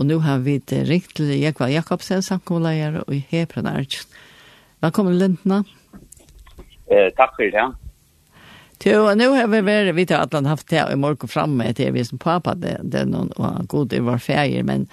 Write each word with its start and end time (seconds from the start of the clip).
Og 0.00 0.06
nå 0.08 0.16
har 0.24 0.38
vi 0.40 0.54
det 0.64 0.86
ringt 0.88 1.10
til 1.18 1.28
Jekva 1.36 1.66
Jakobsen, 1.68 2.22
samkommeleier 2.24 3.02
og 3.02 3.12
i 3.12 3.18
Hebron 3.28 3.66
Arts. 3.68 4.06
Velkommen, 4.80 5.18
Lindna. 5.20 5.58
Eh, 6.88 7.10
takk 7.18 7.36
for 7.36 7.44
det, 7.44 7.66
Jo, 8.80 9.10
og 9.10 9.18
nu 9.20 9.26
har 9.36 9.46
vi 9.52 9.60
vært, 9.60 9.92
vi 9.94 10.06
har 10.08 10.22
allan 10.24 10.46
haft 10.48 10.70
det 10.70 10.80
i 10.88 10.96
morgen 10.96 11.28
framme 11.28 11.66
til 11.76 11.92
vi 11.92 12.04
som 12.04 12.18
pappa 12.18 12.54
den 12.56 13.12
og 13.14 13.66
god 13.68 13.92
i 13.92 14.00
var 14.00 14.16
ferie, 14.16 14.62
men 14.62 14.88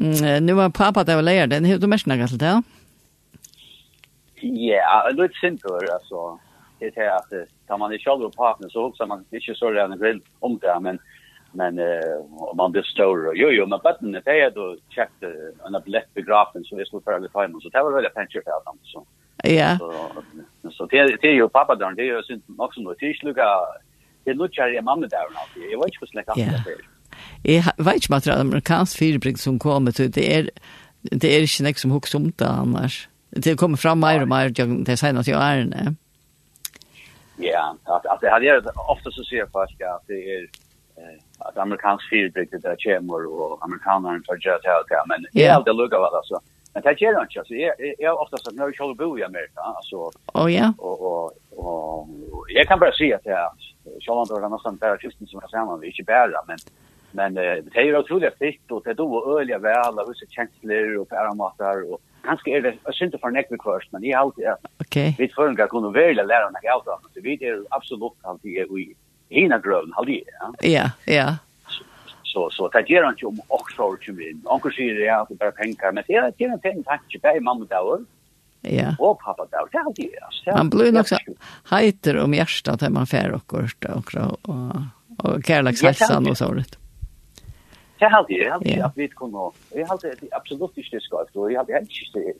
mm, 0.00 0.40
nu 0.40 0.54
var 0.54 0.70
pappa 0.70 1.04
det 1.04 1.16
och 1.16 1.22
lejer 1.22 1.46
den, 1.46 1.64
har 1.64 1.78
du 1.78 1.86
mest 1.86 2.06
något 2.06 2.28
til 2.30 2.38
det? 2.38 2.62
Ja, 4.40 5.12
det 5.12 5.24
är 5.24 5.40
simpelt 5.40 5.90
altså. 5.92 6.38
Det 6.78 6.96
är 6.96 7.16
att 7.16 7.32
tar 7.68 7.78
man 7.78 7.92
i 7.92 7.98
själva 7.98 8.30
partner 8.30 8.68
så 8.68 8.82
hokser 8.82 9.06
man 9.06 9.24
ikke 9.32 9.54
så 9.54 9.70
redan 9.70 9.98
grill 9.98 10.22
om 10.40 10.58
det, 10.58 10.80
men 10.80 10.98
men 11.52 11.78
eh 11.78 12.54
man 12.56 12.72
blir 12.72 12.82
större. 12.82 13.32
Jo 13.34 13.48
jo, 13.48 13.66
men 13.66 13.78
button 13.82 14.12
det 14.12 14.40
är 14.40 14.50
då 14.50 14.76
checkt 14.88 15.22
en 15.66 15.74
ablett 15.74 16.14
begrafen 16.14 16.64
så 16.64 16.76
vi 16.76 16.84
skulle 16.84 17.02
för 17.02 17.20
lite 17.20 17.32
time 17.32 17.60
så 17.62 17.68
det 17.68 17.82
var 17.82 17.92
väldigt 17.92 18.14
pension 18.14 18.42
för 18.44 18.64
dem 18.64 18.78
så. 18.82 19.06
Ja. 19.42 19.78
Så 19.78 20.70
så 20.70 20.86
det 20.86 21.16
det 21.22 21.28
är 21.28 21.34
ju 21.34 21.48
pappa 21.48 21.74
där 21.74 21.90
det 21.90 22.02
är 22.02 22.16
ju 22.16 22.22
synd 22.22 22.42
också 22.58 22.80
då 22.80 22.94
tisch 22.94 23.24
lucka 23.24 23.46
det 24.24 24.34
lucka 24.34 24.68
ju 24.68 24.82
mamma 24.82 25.06
där 25.06 25.26
nu. 25.56 25.70
Jag 25.70 25.78
vet 25.78 25.86
inte 25.86 25.98
hur 26.00 26.06
släcka 26.06 26.32
det 26.34 26.40
Jeg 27.44 27.64
Jag 27.78 27.84
vet 27.84 27.94
inte 27.94 28.10
vad 28.10 28.24
det 28.24 28.30
er 28.30 28.40
amerikansk 28.40 28.98
firebrygg 28.98 29.38
som 29.38 29.58
kommer 29.58 29.90
til, 29.90 30.14
det 30.14 30.36
er, 30.36 30.42
det 31.02 31.24
er 31.24 31.40
ikke 31.40 31.62
nästan 31.62 31.74
som 31.74 31.90
hooks 31.90 32.14
om 32.14 32.32
det 32.32 32.46
annars. 32.46 33.08
Det 33.44 33.58
kommer 33.58 33.76
fram 33.76 33.98
mer 33.98 34.22
og 34.22 34.28
mer 34.28 34.48
det 34.86 34.98
senaste 34.98 35.30
jag 35.30 35.42
är. 35.42 35.94
Ja, 37.38 37.76
att 37.84 38.06
att 38.06 38.20
det 38.20 38.30
hade 38.30 38.44
jag 38.44 38.62
ofta 38.88 39.10
så 39.10 39.24
ser 39.24 39.46
folk 39.52 39.80
att 39.80 40.06
det 40.06 40.34
är 40.34 40.48
att 41.50 41.58
amerikansk 41.58 42.10
fyrbrygd 42.10 42.62
där 42.62 42.76
kommer 42.84 43.26
och 43.26 43.64
amerikanerna 43.64 44.22
tar 44.26 44.34
just 44.34 44.64
här 44.64 44.82
till 44.82 44.96
men 45.08 45.20
jag 45.32 45.54
har 45.54 45.64
det 45.64 45.72
lugga 45.72 45.98
väl 45.98 46.14
alltså 46.14 46.40
men 46.74 46.82
det 46.82 47.00
gör 47.00 47.22
inte 47.22 47.42
så 47.46 47.54
jag 47.54 47.74
jag 47.98 48.20
ofta 48.20 48.36
så 48.36 48.50
när 48.50 48.64
jag 48.64 48.74
skulle 48.74 48.94
bo 48.94 49.18
i 49.18 49.24
Amerika 49.24 49.60
alltså 49.60 49.96
Å, 50.34 50.48
ja. 50.48 50.72
och 50.78 51.02
och 51.02 51.24
och 52.30 52.46
jag 52.48 52.66
kan 52.68 52.78
bara 52.78 52.92
se 52.92 53.14
att 53.14 53.26
jag 53.26 53.50
själva 54.06 54.40
var 54.40 54.48
nästan 54.48 54.76
där 54.76 54.96
kristen 54.96 55.26
som 55.26 55.40
jag 55.42 55.50
samman 55.50 55.80
vi 55.80 55.86
inte 55.86 56.02
bära 56.02 56.40
men 56.48 56.58
men 57.12 57.34
det 57.34 57.74
är 57.74 57.82
ju 57.82 57.98
otroligt 57.98 58.38
fitt 58.38 58.70
och 58.70 58.82
det 58.84 58.94
då 58.94 59.38
öliga 59.38 59.58
väl 59.58 59.98
och 59.98 60.16
så 60.16 60.26
känslor 60.28 60.96
och 60.96 61.08
paramatar 61.08 61.92
och 61.92 62.00
ganska 62.22 62.50
är 62.50 62.60
det 62.60 62.74
jag 62.84 62.94
syns 62.94 63.08
inte 63.08 63.18
för 63.18 63.30
näck 63.30 63.46
först 63.64 63.92
men 63.92 64.04
i 64.04 64.14
allt 64.14 64.34
okej 64.80 65.14
vi 65.18 65.28
förnga 65.28 65.66
kunde 65.66 66.00
väl 66.00 66.16
lära 66.16 66.50
mig 66.50 66.68
allt 66.72 66.84
så 66.84 67.20
vi 67.22 67.44
är 67.44 67.64
absolut 67.70 68.12
alltid 68.22 68.52
i 68.52 68.94
hina 69.30 69.58
grön 69.58 69.92
halde 69.96 70.12
ja. 70.12 70.52
Ja, 70.60 70.90
ja. 71.06 71.36
Så 72.22 72.50
så 72.50 72.68
det 72.68 72.90
ger 72.90 73.02
han 73.02 73.14
ju 73.18 73.26
om 73.26 73.40
Oxford 73.48 73.98
ju 74.08 74.30
in. 74.30 74.42
Onkel 74.44 74.72
säger 74.72 74.94
ja, 74.94 75.26
det 75.28 75.34
bara 75.34 75.50
pengar, 75.50 75.92
men 75.92 76.04
det 76.06 76.14
är 76.14 76.32
det 76.38 76.44
är 76.44 76.52
en 76.52 76.60
fin 76.60 76.84
tack 76.84 77.02
till 77.08 77.42
mamma 77.42 77.66
då. 77.70 78.00
Ja. 78.60 78.94
Och 78.98 79.18
pappa 79.18 79.46
då, 79.50 79.68
det 79.72 79.78
har 79.78 79.92
det. 79.96 80.52
Man 80.56 80.70
blir 80.70 80.92
nog 80.92 81.08
så 81.08 81.16
heiter 81.70 82.18
om 82.18 82.34
hjärtat 82.34 82.80
til 82.80 82.92
man 82.92 83.06
fär 83.06 83.32
og 83.34 83.46
kort 83.46 83.84
og 83.84 84.14
och 84.42 84.76
og, 85.24 85.44
kärlekshälsan 85.44 86.30
och 86.30 86.36
så 86.38 86.52
rätt. 86.52 86.78
Det 87.98 88.08
har 88.08 88.24
det, 88.28 88.34
jag 88.34 88.52
hade 88.52 88.84
att 88.84 88.96
vi 88.96 89.08
kunde. 89.08 89.50
Jag 89.74 89.86
hade 89.86 90.14
absolut 90.32 90.76
inte 90.76 91.00
skojt 91.00 91.36
och 91.36 91.52
jag 91.52 91.58
hade 91.58 91.78
inte 91.78 92.32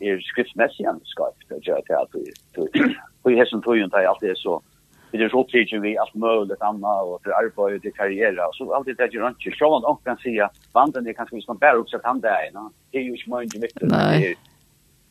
är 0.00 0.20
skriftmässigt 0.20 0.88
skojt. 1.04 1.36
Jag 1.48 1.62
tror 1.62 1.76
att 1.78 1.86
det 1.86 1.94
är. 1.94 2.96
Och 3.22 3.32
jag 3.32 3.48
som 3.48 3.62
tror 3.62 3.76
ju 3.76 3.84
inte 3.84 4.08
alltid 4.08 4.30
är 4.30 4.34
så 4.34 4.62
det 5.10 5.24
är 5.24 5.28
så 5.28 5.40
upptäckligt 5.40 5.82
vi 5.82 5.98
allt 5.98 6.14
möjligt 6.14 6.62
annat 6.62 7.04
och 7.04 7.22
för 7.22 7.30
arbete 7.30 7.88
och 7.88 7.96
karriär 7.96 8.48
och 8.48 8.54
så 8.54 8.74
alltid 8.74 8.96
det 8.96 9.12
gör 9.12 9.28
inte 9.28 9.50
så 9.58 9.80
man 9.80 9.96
kan 10.04 10.16
säga 10.16 10.50
vanten 10.72 11.04
det 11.04 11.14
kanske 11.14 11.40
som 11.42 11.56
bär 11.56 11.74
upp 11.74 11.88
så 11.88 11.98
kan 11.98 12.20
det 12.20 12.28
är 12.28 12.50
det 12.90 12.98
är 12.98 13.02
ju 13.02 13.42
inte 13.42 13.58
mycket 13.58 13.82
nej 13.82 14.36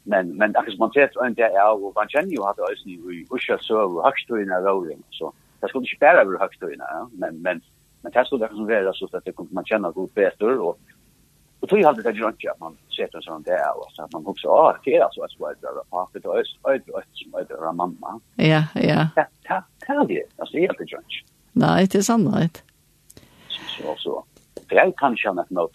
men 0.03 0.37
men 0.37 0.51
det 0.51 0.77
man 0.79 0.91
ser 0.91 1.27
inte 1.27 1.43
är 1.43 1.71
och 1.71 1.93
man 1.95 2.09
känner 2.09 2.29
ju 2.29 2.43
att 2.43 2.55
det 2.55 2.61
är 2.61 2.89
ju 2.89 3.25
usha 3.31 3.57
så 3.61 4.03
högst 4.03 4.29
i 4.29 4.33
den 4.33 4.63
rollen 4.63 5.03
så 5.09 5.33
det 5.59 5.67
skulle 5.67 5.81
inte 5.81 5.99
bära 5.99 6.21
över 6.21 6.39
högst 6.39 6.63
i 6.63 6.65
den 6.65 7.09
men 7.11 7.41
men 7.41 7.61
men 8.01 8.11
det 8.11 8.25
skulle 8.25 8.47
det 8.47 8.53
som 8.53 8.67
vara 8.67 8.93
så 8.93 9.09
att 9.13 9.25
det 9.25 9.31
kommer 9.31 9.53
man 9.53 9.65
känna 9.65 9.91
god 9.91 10.09
bättre 10.13 10.57
och 10.57 10.79
Och 11.59 11.69
tror 11.69 11.81
jag 11.81 11.87
hade 11.87 12.01
det 12.01 12.11
runt 12.11 12.35
jag 12.39 12.55
man 12.59 12.77
sett 12.97 13.15
en 13.15 13.21
sån 13.21 13.43
där 13.43 13.77
och 13.77 13.91
så 13.91 14.03
att 14.03 14.13
man 14.13 14.27
också 14.27 14.47
ah 14.47 14.77
det 14.83 14.95
är 14.95 15.03
alltså 15.03 15.21
att 15.21 15.31
vad 15.39 15.55
det 15.61 15.67
är 15.67 15.89
på 15.89 16.09
det 16.13 16.25
är 16.25 16.73
öde 16.73 16.83
öde 17.39 17.53
öde 17.53 17.71
mamma. 17.73 18.19
Ja, 18.35 18.63
ja. 18.73 19.07
Ja, 19.43 19.63
ta 19.87 20.03
det, 20.03 20.23
Alltså 20.37 20.57
det 20.57 20.65
är 20.65 20.75
det 20.77 20.95
runt. 20.95 21.13
Nei, 21.51 21.85
det 21.85 21.97
er 21.97 22.01
sant. 22.01 22.63
Så 23.77 23.95
så. 23.97 24.23
Det 24.69 24.93
kan 24.97 25.15
jag 25.23 25.33
inte 25.33 25.53
nog. 25.53 25.69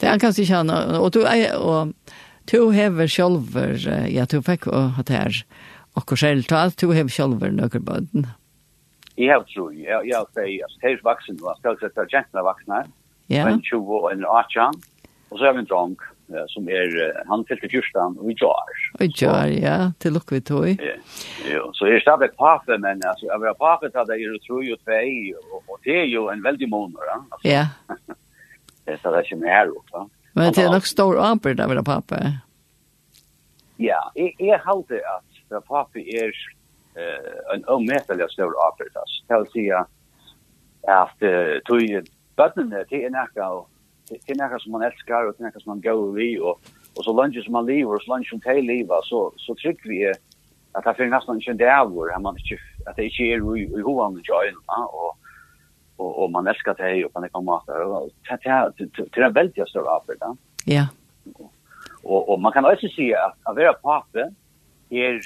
Det 0.00 0.20
kan 0.20 0.32
sig 0.32 0.44
han, 0.44 0.70
og 0.70 1.12
du 1.12 1.24
och 1.56 1.88
du 2.50 2.72
häver 2.72 3.08
själver 3.08 4.06
ja 4.08 4.24
du 4.24 4.42
fikk 4.42 4.66
å 4.66 4.80
ha 4.96 5.02
det 5.02 5.14
her, 5.14 5.44
og 5.96 6.18
själv 6.18 6.42
ta 6.42 6.70
du 6.80 6.92
häver 6.92 7.08
själver 7.10 7.50
några 7.50 7.80
barn. 7.80 8.26
Jag 9.14 9.46
tror 9.46 9.74
jag 9.74 10.06
jag 10.06 10.26
säger 10.34 10.66
helt 10.82 11.04
vuxen 11.04 11.36
var 11.40 11.54
ställt 11.58 11.82
att 11.82 12.12
jag 12.12 12.24
är 12.32 12.42
vuxen. 12.42 12.92
Ja. 13.26 13.44
Men 13.44 13.62
20 13.62 13.96
och 13.96 14.12
en 14.12 14.24
18. 14.24 14.72
Og 15.28 15.38
så 15.38 15.44
har 15.44 15.56
vi 15.56 15.64
en 15.64 15.68
drang 15.68 15.96
som 16.52 16.68
er, 16.68 16.92
han 17.28 17.44
fylte 17.48 17.70
fyrstan 17.72 18.16
og 18.20 18.28
vi 18.28 18.34
jar. 18.36 18.72
Og 18.98 19.04
i 19.04 19.08
jar, 19.16 19.52
ja, 19.52 19.76
til 20.00 20.12
lukk 20.16 20.32
vi 20.34 20.40
tog. 20.44 20.66
Ja, 20.68 20.96
jo, 21.48 21.70
så 21.76 21.88
jeg 21.88 22.02
stadig 22.04 22.30
pape, 22.36 22.76
men 22.76 23.00
altså, 23.00 23.28
jeg 23.30 23.40
vil 23.40 23.48
ha 23.48 23.56
pape 23.56 23.88
til 23.92 24.08
det 24.10 24.18
er 24.18 24.36
tro 24.44 24.60
jo 24.64 24.76
tvei, 24.84 25.32
og 25.32 25.78
det 25.86 25.96
er 26.02 26.08
jo 26.12 26.26
en 26.32 26.44
veldig 26.44 26.68
måneder, 26.68 27.12
ja. 27.12 27.20
Ja. 27.48 27.66
Det 28.88 28.94
er 29.04 29.12
det 29.12 29.26
ikke 29.26 29.36
mer 29.36 29.68
opp, 29.68 29.90
ja. 29.92 30.02
Men 30.32 30.54
det 30.56 30.62
er 30.64 30.70
nok 30.72 30.86
stor 30.88 31.18
arbeid 31.20 31.60
av 31.60 31.74
det 31.76 31.82
pape. 31.84 32.18
Ja, 33.76 33.98
jeg, 34.16 34.32
jeg 34.40 34.60
halte 34.64 35.02
at 35.04 35.40
det 35.52 35.60
pape 35.68 36.00
er 36.00 36.32
eh, 36.96 37.34
en 37.52 37.66
omhetelig 37.68 38.30
stor 38.32 38.54
arbeid, 38.64 38.96
altså. 38.96 39.20
Det 39.28 39.40
vil 39.42 39.50
si 39.52 39.66
at 40.88 41.26
uh, 41.26 41.58
tog 41.68 42.08
bøttene 42.40 42.80
til 42.88 43.04
en 43.10 43.18
ekka 43.20 43.50
og 43.58 43.66
det 44.08 44.32
är 44.32 44.50
något 44.50 44.62
som 44.62 44.72
man 44.72 44.82
älskar 44.82 45.26
och 45.26 45.34
det 45.38 45.44
är 45.44 45.44
något 45.44 45.62
som 45.62 45.70
man 45.70 45.80
går 45.80 46.22
i 46.22 46.38
och 46.38 46.60
och 46.96 47.04
så 47.04 47.12
lunch 47.22 47.44
som 47.44 47.52
man 47.52 47.66
lever 47.66 47.94
och 47.94 48.02
så 48.02 48.14
lunch 48.14 48.30
som 48.30 48.40
till 48.40 48.64
leva 48.64 49.00
så 49.02 49.32
så 49.36 49.54
tycker 49.54 49.88
vi 49.88 50.12
att 50.72 50.84
det 50.84 50.94
finns 50.94 51.10
nästan 51.10 51.36
inte 51.36 51.52
där 51.52 51.84
var 51.84 52.20
man 52.20 52.36
inte 52.38 52.62
att 52.86 52.96
det 52.96 53.04
inte 53.04 53.22
är 53.22 53.56
i 53.56 53.82
hovan 53.82 54.16
och 54.16 54.28
join 54.28 54.56
och 54.66 55.16
och 55.96 56.22
och 56.22 56.30
man 56.30 56.46
älskar 56.46 56.74
det 56.74 57.04
och 57.04 57.10
man 57.14 57.30
kan 57.30 57.44
mata 57.44 57.86
och 57.86 58.10
till 59.12 59.22
en 59.22 59.32
väldigt 59.32 59.68
stor 59.68 59.96
apel 59.96 60.16
då. 60.20 60.36
Ja. 60.64 60.86
Och 62.02 62.28
och 62.28 62.40
man 62.40 62.52
kan 62.52 62.64
också 62.64 62.88
se 62.88 63.14
att 63.14 63.56
vara 63.56 63.72
pappa 63.72 64.30
är 64.90 65.20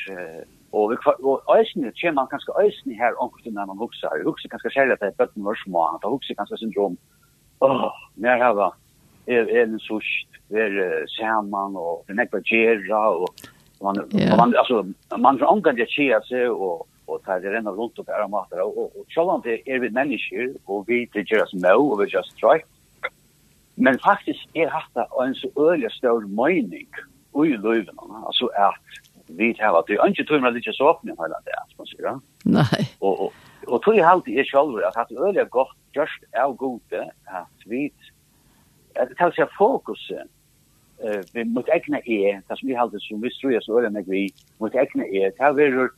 Og 0.72 0.90
vi 0.90 0.96
og 1.28 1.50
eisini 1.52 1.90
kjem 2.00 2.14
man 2.16 2.28
kanskje 2.30 2.54
eisini 2.62 2.94
her 2.96 3.18
onkur 3.20 3.42
til 3.44 3.52
når 3.52 3.66
man 3.68 3.80
hugsa. 3.82 4.08
Hugsa 4.24 4.48
kanskje 4.48 4.70
sjálv 4.72 4.94
at 4.94 5.02
det 5.02 5.10
er 5.10 5.18
bøtten 5.18 5.44
var 5.44 5.58
små, 5.64 5.82
han 5.90 6.00
hugsa 6.04 6.34
kanskje 6.38 6.62
syndrom 6.62 6.96
Åh, 7.64 7.92
mer 8.14 8.36
jag 8.36 8.54
var 8.54 8.74
är 9.26 9.56
en 9.62 9.78
sust 9.78 10.28
är 10.48 11.06
samman 11.06 11.76
och 11.76 12.04
den 12.06 12.20
ekva 12.20 12.40
gera 12.40 13.08
och 13.10 13.34
man 13.80 13.96
man 14.38 14.54
alltså 14.56 14.86
man 15.18 15.38
från 15.38 15.62
kan 15.62 15.76
det 15.76 15.86
ske 15.86 16.20
så 16.24 16.52
och 16.52 16.88
och 17.06 17.22
ta 17.24 17.38
det 17.38 17.52
rena 17.52 17.70
runt 17.70 17.98
och 17.98 18.04
bara 18.04 18.28
matar 18.28 18.60
och 18.60 18.78
och 18.78 19.06
själva 19.08 19.40
det 19.44 19.70
är 19.72 19.78
vi 19.78 19.90
människor 19.90 20.54
och 20.64 20.88
vi 20.88 21.08
det 21.12 21.30
gör 21.30 21.42
oss 21.42 21.52
nå 21.52 21.76
och 21.90 22.00
vi 22.00 22.04
just 22.04 22.36
try. 22.36 22.58
Men 23.74 23.98
faktiskt 23.98 24.44
är 24.52 24.68
hatta 24.68 25.06
en 25.24 25.34
så 25.34 25.48
öliga 25.70 25.90
stor 25.90 26.20
mening 26.40 26.88
och 27.32 27.46
i 27.46 27.56
löven 27.56 27.96
alltså 28.26 28.46
att 28.46 28.88
vi 29.36 29.54
tar 29.54 29.78
att 29.78 29.86
det 29.86 29.94
är 29.94 30.08
inte 30.08 30.24
tur 30.24 30.40
med 30.40 30.54
lite 30.54 30.72
så 30.72 30.90
öppna 30.90 31.12
hela 31.12 31.40
det 31.44 31.52
här 31.56 31.76
som 31.76 31.86
säger. 31.86 32.20
Nej. 32.44 32.96
Och 32.98 33.24
och 33.24 33.32
och 33.66 33.82
tror 33.82 33.96
jag 33.96 34.06
halt 34.06 34.28
är 34.28 34.44
själv 34.44 34.84
att 34.84 35.08
det 35.08 35.16
öliga 35.16 35.44
gott 35.44 35.76
just 35.92 36.22
är 36.32 36.52
gode 36.52 37.10
att 37.24 37.60
vi 37.66 37.92
att 38.94 39.08
det 39.08 39.14
tar 39.14 39.30
sig 39.30 39.46
fokus 39.58 40.10
eh 40.10 41.20
vi 41.32 41.44
mot 41.44 41.68
egna 41.68 41.98
er 42.04 42.42
det 42.48 42.56
som 42.56 42.68
vi 42.68 42.74
halt 42.74 43.02
som 43.02 43.20
vi 43.20 43.30
tror 43.30 43.60
så 43.60 43.78
öliga 43.78 43.90
när 43.90 44.02
vi 44.02 44.30
mot 44.58 44.74
egna 44.74 45.04
er 45.06 45.32
det 45.36 45.44
har 45.44 45.52
vi 45.52 45.88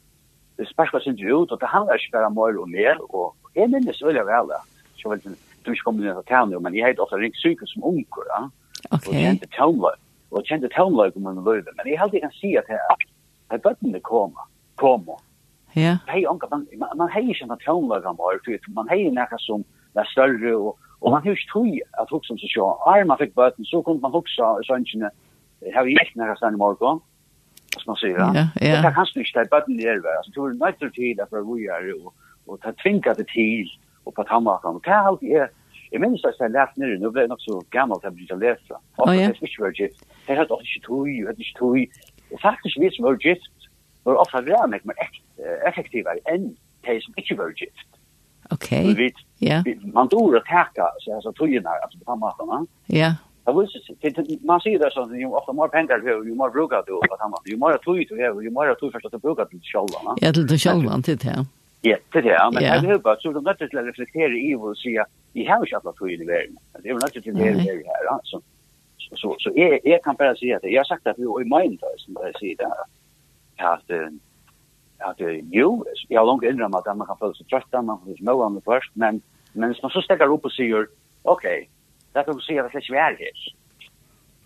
det 0.56 0.68
sparkar 0.68 1.00
sin 1.00 1.18
ut 1.18 1.50
och 1.52 1.58
det 1.58 1.66
handlar 1.66 1.98
ju 1.98 2.10
bara 2.12 2.30
mer 2.30 2.60
och 2.60 2.68
mer 2.68 3.14
och 3.14 3.36
är 3.54 3.68
minnes 3.68 4.02
öliga 4.02 4.24
väl 4.24 4.48
så 4.96 5.10
väl 5.10 5.20
du 5.62 5.74
ska 5.74 5.84
komma 5.84 6.04
ner 6.04 6.14
till 6.14 6.34
town 6.34 6.62
men 6.62 6.74
jag 6.74 6.86
hade 6.86 7.02
ofta 7.02 7.16
ringt 7.16 7.34
psykos 7.34 7.72
som 7.72 7.84
onkel 7.84 8.24
ja. 8.28 8.50
Okej. 8.90 9.08
Och 9.08 9.14
kände 9.14 9.46
town 9.46 9.84
och 10.28 10.46
kände 10.46 10.68
town 10.68 11.04
like 11.04 11.18
man 11.18 11.44
lövde 11.44 11.72
men 11.76 11.88
jag 11.92 11.98
hade 11.98 12.20
kan 12.20 12.30
se 12.30 12.58
att 12.58 12.68
Hei 13.52 13.60
bøttene 13.60 14.00
koma, 14.00 14.46
koma. 14.80 15.18
Ja. 15.74 15.96
Hei 16.08 16.24
onka, 16.30 16.48
man, 16.50 16.66
man 16.96 17.10
hei 17.12 17.26
ikke 17.32 17.48
noe 17.50 17.60
tjånlag 17.62 18.06
om 18.08 18.20
år, 18.22 18.40
man 18.76 18.90
hei 18.90 19.08
nekka 19.10 19.38
som 19.42 19.64
er 19.98 20.06
større, 20.10 20.54
og, 20.54 20.78
og 21.02 21.14
man 21.14 21.24
hei 21.24 21.34
ikke 21.34 21.50
tog 21.52 21.72
at 22.00 22.12
hukse 22.14 22.32
om 22.32 22.38
seg 22.40 22.54
sjå. 22.54 22.68
Ar 22.88 23.04
man 23.10 23.20
fikk 23.20 23.34
bøtten, 23.38 23.66
så 23.68 23.82
kunne 23.82 24.02
man 24.04 24.14
hukse 24.14 24.42
av 24.42 24.62
sønnskene, 24.68 25.10
hei 25.64 25.84
vi 25.88 25.96
gikk 25.98 26.14
nekka 26.20 26.38
stein 26.38 26.56
i 26.56 26.62
morgon, 26.62 27.02
som 27.74 27.90
man 27.92 28.00
sier. 28.00 28.20
Ja, 28.20 28.46
ja. 28.62 28.78
Det 28.78 28.92
er 28.92 28.96
kanskje 28.96 29.24
ikke 29.26 29.42
det 29.42 29.52
bøttene 29.56 29.90
er, 29.90 30.00
altså, 30.14 30.32
det 30.32 30.44
var 30.44 30.56
nøytter 30.62 30.94
til 30.94 31.20
at 31.26 31.34
det 31.34 31.44
var 31.50 31.90
og, 31.98 32.14
og 32.46 32.62
det 32.64 32.78
tvinga 32.80 33.18
det 33.18 33.28
til, 33.34 33.74
og 34.04 34.14
på 34.14 34.26
tannmakan, 34.30 34.78
og 34.78 34.86
det 34.86 34.94
er 34.94 35.10
alltid 35.10 35.36
er, 35.42 35.52
Jeg 35.94 36.00
minns 36.02 36.24
at 36.26 36.40
jeg 36.40 36.50
lærte 36.50 36.80
nere, 36.82 36.96
nå 36.98 37.10
ble 37.14 37.22
jeg 37.22 37.30
nok 37.30 37.42
så 37.44 37.60
gammel 37.70 38.00
til 38.00 38.08
jeg 38.08 38.14
begynte 38.16 38.34
å 38.34 38.40
lese. 38.40 38.78
Og 38.98 39.10
det 39.12 39.20
er 39.28 39.36
ikke 39.46 39.62
vært 39.62 39.78
gift. 39.78 40.00
Jeg 40.26 40.38
hadde 40.40 40.56
ikke 40.66 40.80
tog, 40.82 41.04
jeg 41.06 41.26
hadde 41.28 41.44
ikke 41.44 41.58
tog. 41.60 42.00
Og 42.32 42.38
faktisk 42.42 42.80
vi 42.80 42.90
som 42.94 43.04
var 43.08 43.18
gift 43.20 43.68
var 44.04 44.20
ofta 44.20 44.40
ræmig, 44.44 44.80
mer 44.84 44.96
effektivere 45.68 46.20
enn 46.32 46.52
de 46.86 46.96
som 47.04 47.20
ikke 47.20 47.36
var 47.38 47.52
gift. 47.56 47.90
Ok, 48.52 48.70
ja. 49.40 49.62
Man 49.92 50.10
dår 50.12 50.40
å 50.40 50.42
teka, 50.48 50.90
altså 50.92 51.32
togene 51.32 51.68
her, 51.68 51.80
altså 51.86 51.98
på 51.98 52.04
den 52.04 52.10
tannmaten, 52.12 52.68
ja. 52.92 53.14
Det 53.46 53.52
vill 53.52 53.68
sig 53.68 54.38
man 54.44 54.60
sier 54.64 54.80
det 54.80 54.88
sånn, 54.94 55.10
jo 55.20 55.34
ofte 55.36 55.52
mer 55.52 55.68
penger 55.68 56.00
du 56.00 56.06
har, 56.08 56.22
jo 56.24 56.36
mer 56.38 56.52
bruker 56.52 56.84
du 56.86 56.94
på 56.96 57.16
den 57.20 57.30
måten. 57.32 57.50
Jo 57.52 57.58
mer 57.60 57.76
tog 57.84 58.00
du 58.08 58.14
har, 58.16 58.38
jo 58.40 58.52
mer 58.56 58.72
tog 58.80 58.92
først 58.92 59.04
först 59.04 59.14
att 59.14 59.22
bruka 59.22 59.44
till 59.44 59.60
själva. 59.60 60.16
Ja, 60.20 60.32
till 60.32 60.58
själva 60.58 61.02
til 61.02 61.18
det. 61.18 61.46
Ja, 61.82 61.96
till 62.12 62.22
det. 62.22 62.28
ja. 62.28 62.50
Men 62.54 62.64
jag 62.64 62.80
vill 62.80 62.98
bara 62.98 63.16
så 63.20 63.30
nødt 63.30 63.58
til 63.58 63.78
å 63.78 63.84
reflektere 63.84 64.32
i 64.32 64.54
og 64.56 64.60
vad 64.60 64.78
säga 64.78 65.04
i 65.34 65.44
hur 65.44 65.64
ikke 65.66 65.76
alle 65.76 65.92
tog 65.92 66.10
i 66.12 66.16
verden. 66.16 66.56
Det 66.72 66.88
er 66.88 66.90
jo 66.90 66.96
är 66.96 67.00
väl 67.00 67.04
något 67.04 67.22
till 67.24 67.34
det 67.34 67.44
här 67.44 68.20
så 68.24 68.40
så 69.12 69.36
så 69.38 69.50
jag 69.54 69.80
jag 69.84 70.04
kan 70.04 70.14
bara 70.14 70.36
säga 70.36 70.56
att 70.56 70.64
jag 70.64 70.80
har 70.80 70.84
sagt 70.84 71.06
att 71.06 71.18
vi 71.18 71.22
i 71.22 71.44
mind 71.44 71.78
då 71.80 71.88
som 71.96 72.16
jag 72.22 72.38
säger 72.38 72.56
där 72.56 72.72
att 73.56 73.90
att 74.98 75.20
ju 75.20 75.82
jag 76.08 76.20
har 76.20 76.26
långt 76.26 76.44
innan 76.44 76.74
att 76.74 76.96
man 76.96 77.06
kan 77.06 77.18
få 77.18 77.34
så 77.34 77.44
trötta 77.44 77.82
man 77.82 78.00
får 78.04 78.16
små 78.16 78.44
om 78.44 78.54
det 78.54 78.60
först 78.64 78.90
men 78.94 79.20
men 79.52 79.74
så 79.74 79.88
så 79.88 80.02
stäcker 80.02 80.32
upp 80.32 80.44
och 80.44 80.52
säger 80.52 80.86
okej 81.22 81.68
det 82.14 82.24
kan 82.24 82.36
du 82.36 82.40
se 82.40 82.58
att 82.58 82.72
det 82.72 82.78
är 82.78 82.82
svårt 82.82 83.18
här. 83.20 83.54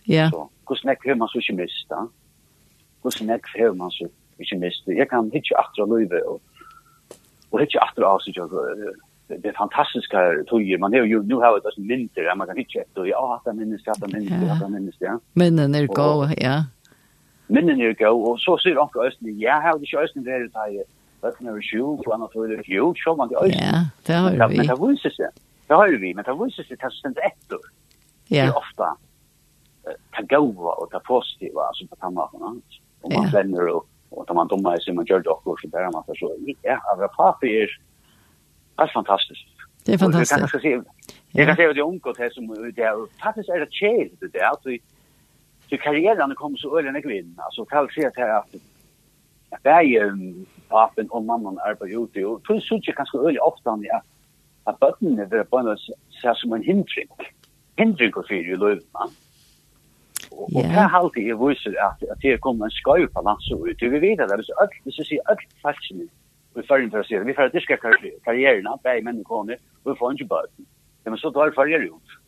Ja. 0.05 0.31
Så 0.31 0.51
kus 0.67 0.85
näck 0.85 1.07
hur 1.07 1.15
man 1.15 1.29
så 1.29 1.39
inte 1.39 1.53
mista. 1.63 2.09
Kus 3.03 3.21
näck 3.21 3.43
hur 3.55 3.73
man 3.73 3.91
så 3.91 4.09
inte 4.39 4.57
mista. 4.57 4.93
Jag 4.93 5.11
kan 5.11 5.31
hitta 5.31 5.55
åter 5.55 5.87
löve 5.87 6.21
och 6.21 6.43
och 7.51 7.61
hitta 7.61 7.79
åter 7.79 8.05
avsikt 8.05 8.37
jag 8.37 8.51
det 9.29 9.53
fantastiska 9.57 10.19
tøyer 10.49 10.79
man 10.79 10.93
har 10.93 11.05
ju 11.05 11.23
nu 11.23 11.35
har 11.35 11.61
det 11.61 11.73
som 11.75 11.89
vinter 11.89 12.35
man 12.35 12.47
kan 12.47 12.57
hitta 12.57 12.81
ett 12.81 12.99
och 12.99 13.09
ja 13.09 13.43
att 13.45 13.57
minnes 13.57 13.89
att 13.89 14.13
minnes 14.13 14.63
att 14.63 14.71
minnes 14.71 14.95
ja. 14.99 15.19
Minnen 15.33 15.75
är 15.75 15.87
gå 15.87 16.29
ja. 16.37 16.65
Minnen 17.47 17.81
är 17.81 17.93
gå 17.93 18.31
och 18.31 18.41
så 18.41 18.59
ser 18.59 18.79
också 18.79 18.99
östen 19.01 19.39
ja 19.39 19.61
har 19.61 19.79
det 19.79 19.93
ju 19.93 19.99
östen 19.99 20.25
där 20.25 20.41
det 20.41 20.59
här 20.59 20.85
att 21.21 21.41
när 21.41 21.61
ju 21.73 21.97
på 22.05 22.13
annat 22.13 22.33
för 22.33 22.49
det 22.49 22.69
ju 22.69 22.95
så 22.97 23.17
man 23.17 23.29
det 23.29 23.37
östen 23.37 23.69
ja 23.73 23.85
det 24.07 24.13
har 24.13 24.49
vi. 24.49 24.57
men 24.57 24.67
det 24.67 24.77
visar 24.89 25.11
sig. 25.11 25.29
Det 25.67 25.75
har 25.75 25.89
vi 25.89 26.15
men 26.15 26.25
det 26.25 26.45
visar 26.45 26.63
sig 26.63 26.77
att 26.81 27.15
det 27.15 27.21
är 27.21 27.27
ett 27.27 27.53
ja. 28.27 28.53
ofta 28.53 28.97
ta 30.13 30.23
gåva 30.37 30.73
och 30.73 30.91
ta 30.91 31.01
positiva 31.01 31.61
alltså 31.63 31.87
på 31.87 31.97
samma 32.01 32.25
och 32.25 33.13
man 33.15 33.31
vänner 33.33 33.69
och 33.69 33.89
och 34.11 34.35
man 34.35 34.49
domar 34.49 34.79
sig 34.79 34.95
man 34.95 35.05
gör 35.05 35.21
det 35.21 35.31
också 35.31 35.55
så 35.63 35.69
där 35.69 35.93
man 35.93 36.05
så 36.19 36.37
ja 36.63 36.81
av 36.93 37.09
papper 37.09 37.69
Det 38.79 38.87
er 38.87 38.93
fantastisk. 38.95 39.45
Det 39.87 39.95
er 39.95 39.99
fantastisk. 39.99 40.33
Jeg 40.33 40.51
kan 40.51 40.61
se, 40.61 40.69
jeg 41.35 41.47
kan 41.47 41.57
se 41.57 41.63
at 41.63 41.75
det 41.77 41.83
er 41.83 41.91
omgått 41.91 42.19
her 42.23 42.31
som 42.35 42.47
det 42.77 42.85
er, 42.85 42.95
faktisk 43.23 43.49
er 43.49 43.65
det 43.65 43.71
kjell 43.75 44.11
det 44.23 44.33
der, 44.37 44.55
at 44.55 44.63
så 45.69 45.77
karrieren 45.85 46.35
kommer 46.35 46.59
så 46.59 46.79
øyne 46.79 46.95
jeg 46.95 47.05
vil. 47.05 47.27
Altså, 47.47 47.65
kan 47.65 47.89
se 47.95 48.07
at 48.07 48.17
her 48.17 48.35
at 48.39 49.61
det 49.65 49.73
er 49.73 50.15
papen 50.71 51.09
og 51.11 51.25
mamman 51.25 51.59
arbeider 51.67 51.99
ute, 51.99 52.27
og 52.27 52.45
tror 52.47 52.55
jeg 52.55 52.79
ikke 52.79 52.93
ganske 53.01 53.19
øyne 53.19 53.41
ofte 53.41 53.71
han, 53.71 53.83
ja, 53.83 53.99
at 54.69 54.75
bøttene 54.81 55.31
vil 55.31 55.45
på 55.51 55.57
en 55.59 55.79
ser 56.21 56.35
som 56.35 56.53
en 56.53 56.65
hindring. 56.65 57.11
Hindring 57.79 58.17
og 58.17 58.25
fyr 58.29 58.53
i 58.53 58.61
løyvene. 58.63 59.09
Og 60.33 60.49
det 60.53 60.65
er 60.65 60.97
alltid 60.99 61.23
jeg 61.31 61.39
viser 61.41 61.75
at 61.89 62.23
det 62.23 62.41
kommer 62.41 62.65
en 62.67 62.79
skøy 62.81 63.07
på 63.15 63.21
landet 63.27 63.45
så 63.45 63.57
ut. 63.69 63.81
Vi 63.95 64.01
vet 64.07 64.21
at 64.21 64.35
hvis 64.39 64.51
alle, 64.61 64.77
hvis 64.85 64.99
jeg 64.99 65.07
sier 65.07 65.31
alle 65.31 65.47
falskene, 65.63 66.07
i 66.57 66.65
førjen 66.67 66.91
for 66.91 67.03
å 67.03 67.07
si 67.07 67.17
det. 67.17 67.27
Vi 67.29 67.35
får 67.37 67.53
diska 67.53 67.77
karriererna, 68.25 68.79
bäg 68.83 69.05
män 69.05 69.21
och 69.21 69.27
kone, 69.27 69.59
og 69.85 69.93
vi 69.93 69.99
får 69.99 70.13
inte 70.13 70.25
ikke 70.25 70.43
Det 71.05 71.11
Men 71.11 71.19
så 71.19 71.31
då 71.31 71.41
tar 71.41 71.51
karriere 71.51 71.85
ut. 71.85 72.19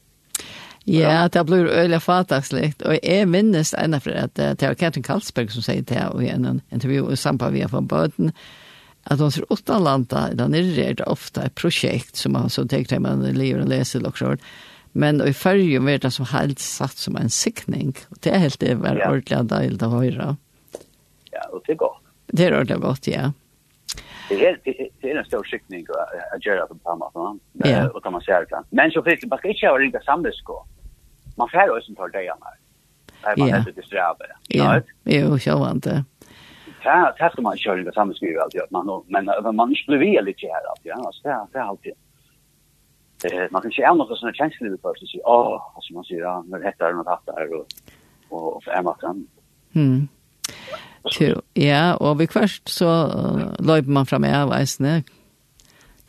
Ja, 0.84 1.28
det 1.28 1.44
blir 1.44 1.68
øyla 1.68 2.00
fataksligt. 2.00 2.82
Og 2.82 2.98
jeg 3.02 3.28
minnes 3.28 3.74
ena 3.74 3.98
for 4.00 4.10
at 4.10 4.34
det 4.34 4.62
var 4.62 4.74
Katrin 4.74 5.04
Karlsberg 5.04 5.50
som 5.52 5.62
sier 5.62 5.82
det 5.82 6.24
i 6.24 6.28
en 6.28 6.62
intervju 6.72 7.12
i 7.12 7.16
samband 7.16 7.52
med 7.52 7.70
von 7.70 7.88
Bøten, 7.88 8.32
at 9.04 9.20
hon 9.20 9.30
ser 9.30 9.52
åtta 9.52 9.78
landa, 9.78 10.28
eller 10.30 10.48
nirre 10.48 10.84
er 10.84 10.94
det 10.94 11.06
ofta 11.06 11.44
et 11.44 11.54
prosjekt 11.54 12.16
som 12.16 12.32
man 12.32 12.48
så 12.48 12.64
tenker 12.64 12.88
til 12.88 13.00
man 13.00 13.22
lever 13.22 13.62
og 13.62 13.68
leser 13.68 14.06
og 14.06 14.18
sånt. 14.18 14.40
Men 14.92 15.20
i 15.20 15.32
fyrjum 15.32 15.88
er 15.88 15.98
det 15.98 16.10
som 16.12 16.26
helt 16.32 16.58
satt 16.58 16.98
som 16.98 17.16
en 17.16 17.30
sikning. 17.30 17.94
Og 18.10 18.18
det 18.24 18.32
er 18.32 18.42
helt 18.42 18.60
det 18.60 18.74
var 18.80 18.98
ordentlig 19.06 19.44
deilig 19.52 19.86
å 19.86 19.90
høre. 19.94 20.36
Ja, 21.32 21.46
och 21.52 21.62
det 21.66 21.72
er 21.72 21.76
godt. 21.76 22.02
Det 22.26 22.46
er 22.46 22.56
ordentlig 22.56 22.80
godt, 22.80 23.06
ja. 23.06 23.20
Ja. 23.20 23.30
Det 24.30 24.46
är 24.46 24.58
det 25.00 25.10
är 25.10 25.16
en 25.16 25.24
stor 25.24 25.44
skickning 25.44 25.86
att 26.34 26.46
göra 26.46 26.66
på 26.66 26.74
samma 26.82 27.10
va. 27.14 27.38
Och 27.94 28.02
kan 28.02 28.12
man 28.12 28.20
säga 28.20 28.40
det. 28.40 28.62
Men 28.70 28.90
så 28.90 29.02
fick 29.02 29.24
man 29.24 29.38
ska 29.38 29.48
inte 29.48 29.66
ha 29.66 29.78
ringa 29.78 30.00
samhällsko. 30.00 30.54
Man 31.36 31.48
får 31.48 31.76
ju 31.76 31.82
som 31.82 31.94
ta 31.94 32.08
det 32.08 32.18
här. 32.18 32.36
Nej, 33.24 33.34
man 33.38 33.48
är 33.48 33.72
det 33.76 33.86
sträva. 33.86 34.16
Ja. 34.48 34.80
Jo, 35.04 35.38
så 35.38 35.58
vant 35.58 35.84
det. 35.84 36.04
Ja, 36.84 37.14
det 37.18 37.30
ska 37.32 37.42
man 37.42 37.56
köra 37.56 37.76
ringa 37.76 37.92
samhällsko 37.92 38.26
alltid 38.42 38.60
att 38.60 38.70
man 38.70 39.04
men 39.08 39.56
man 39.56 39.74
skulle 39.74 39.98
väl 39.98 40.24
lite 40.24 40.46
här 40.46 40.70
alltid. 40.70 40.92
Ja, 40.96 41.10
så 41.12 41.28
det 41.28 41.46
det 41.52 41.58
är 41.58 41.62
alltid. 41.62 41.92
Eh, 43.24 43.50
man 43.50 43.62
kan 43.62 43.70
se 43.70 43.82
ändå 43.82 44.04
något 44.04 44.18
såna 44.18 44.32
känslor 44.32 44.76
på 44.76 44.94
sig. 44.98 45.08
Så, 45.08 45.20
åh, 45.24 45.72
alltså 45.74 45.94
man 45.94 46.04
ser 46.04 46.20
ja, 46.20 46.44
men 46.46 46.60
det 46.60 46.66
heter 46.66 46.92
något 46.92 47.06
hatt 47.06 47.26
där 47.26 47.54
och 47.54 47.66
och 48.30 48.68
är 48.68 48.82
man 48.82 48.94
kan. 48.94 49.26
Mm. 49.74 50.08
Tjo, 51.08 51.40
ja, 51.56 51.94
og 51.96 52.18
vi 52.20 52.26
kvart 52.28 52.68
så 52.68 52.90
uh, 53.08 53.46
løyper 53.64 53.92
man 53.96 54.08
fram 54.08 54.26
av 54.28 54.52
eisene. 54.52 55.00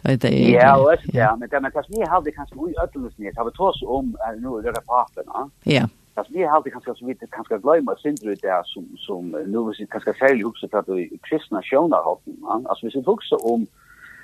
Det 0.01 0.11
er 0.11 0.17
det. 0.17 0.31
Ja, 0.51 0.73
ja. 1.13 1.35
men 1.37 1.49
det 1.49 1.61
men 1.61 1.71
kanskje 1.71 1.95
vi 1.95 2.07
har 2.09 2.21
det 2.25 2.33
kanskje 2.35 2.57
mye 2.57 2.75
ødelsen, 2.83 3.29
har 3.37 3.45
vi 3.45 3.53
tås 3.55 3.83
om 3.85 4.15
nå 4.41 4.59
i 4.59 4.63
dere 4.65 4.81
partene. 4.89 5.47
Ja. 5.65 5.85
Kanskje 6.17 6.33
vi 6.33 6.43
har 6.43 6.61
det 6.61 6.73
kanskje 6.73 6.95
så 6.97 7.05
vidt, 7.05 7.23
kanskje 7.31 7.61
gløymer 7.63 7.95
sindre 8.01 8.33
ut 8.33 8.41
der 8.43 8.65
som, 8.73 8.87
som 9.05 9.31
nå 9.53 9.63
vi 9.69 9.87
kanskje 9.93 10.17
særlig 10.19 10.43
hukse 10.49 10.67
for 10.71 10.81
at 10.81 10.89
vi 10.89 11.07
kristne 11.27 11.61
sjøner 11.63 12.03
har 12.03 12.19
Altså 12.65 12.81
hvis 12.85 12.95
vi 12.95 13.03
hukse 13.05 13.35
om, 13.53 13.67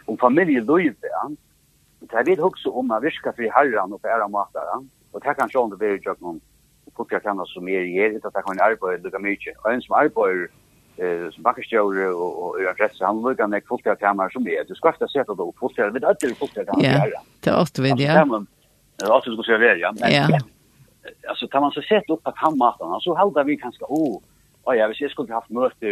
om 0.07 0.17
familieløyve, 0.17 1.07
ja, 1.15 1.23
så 2.09 2.17
har 2.17 2.25
vi 2.27 2.35
hukse 2.41 2.69
om 2.69 2.91
å 2.91 2.99
virke 2.99 3.31
for 3.37 3.55
herran 3.55 3.93
og 3.93 4.01
for 4.01 4.09
ære 4.09 4.27
og 4.27 4.35
matere, 4.35 4.83
og 5.13 5.23
det 5.23 5.37
kan 5.37 5.49
sjøne 5.49 5.71
det 5.71 5.79
blir 5.79 5.95
i 5.95 6.37
puttja 6.97 7.19
kanna 7.19 7.45
som 7.45 7.65
mer 7.65 7.81
ger 7.81 8.09
det 8.09 8.25
att 8.25 8.33
takk 8.33 8.45
kan 8.45 8.59
arbeta 8.59 9.03
lika 9.03 9.19
mycket. 9.19 9.57
Och 9.57 9.71
en 9.71 9.81
som 9.81 9.95
arbetar 9.95 10.47
eh, 10.97 11.31
som 11.33 11.43
bakkestjøyre 11.43 12.07
og 12.13 12.59
er 12.61 12.69
adresse, 12.73 13.05
han 13.05 13.21
lukka 13.21 13.47
nek 13.47 13.65
puttja 13.69 13.95
kammer 13.95 14.29
som 14.33 14.47
er. 14.47 14.65
Du 14.67 14.75
skal 14.75 14.95
ofta 14.95 15.07
seta 15.07 15.33
det 15.33 15.45
opp, 15.45 15.57
puttja, 15.61 15.89
vi 15.89 15.99
vet 15.99 16.07
aldri 16.11 16.33
puttja 16.33 16.65
kammer 16.65 16.83
som. 16.83 17.11
Ja, 17.13 17.25
det 17.43 17.53
er 17.53 17.59
ofte 17.61 17.85
vi, 17.85 17.93
ja. 18.03 18.23
Det 18.97 19.05
er 19.05 19.13
ofte 19.13 19.33
du 19.33 19.43
skal 19.43 19.61
se 19.61 19.75
ja. 19.81 19.91
Men, 19.99 20.11
ja. 20.11 20.39
Alltså 21.29 21.47
kan 21.47 21.61
man 21.61 21.71
så 21.71 21.81
sett 21.81 22.09
upp 22.09 22.23
på 22.23 22.31
kammarna 22.31 22.99
så 22.99 23.15
håller 23.15 23.43
vi 23.43 23.57
kanske 23.57 23.85
oh 23.87 24.21
Och 24.67 24.75
jag 24.75 24.87
visste 24.87 25.09
skulle 25.09 25.33
haft 25.33 25.49
möte 25.49 25.85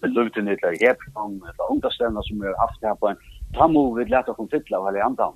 med 0.00 0.10
i 0.10 0.40
eller 0.40 0.86
här 0.86 0.96
från 1.12 1.42
ungdomsstämma 1.70 2.22
som 2.22 2.40
har 2.40 2.66
haft 2.66 2.82
här 2.82 2.94
på 2.94 3.08
en 3.08 3.16
tammo 3.56 3.94
vid 3.94 4.10
lätta 4.10 4.34
från 4.34 4.48
Fittla 4.48 4.78
och 4.78 4.88
alla 4.88 5.02
andra. 5.04 5.32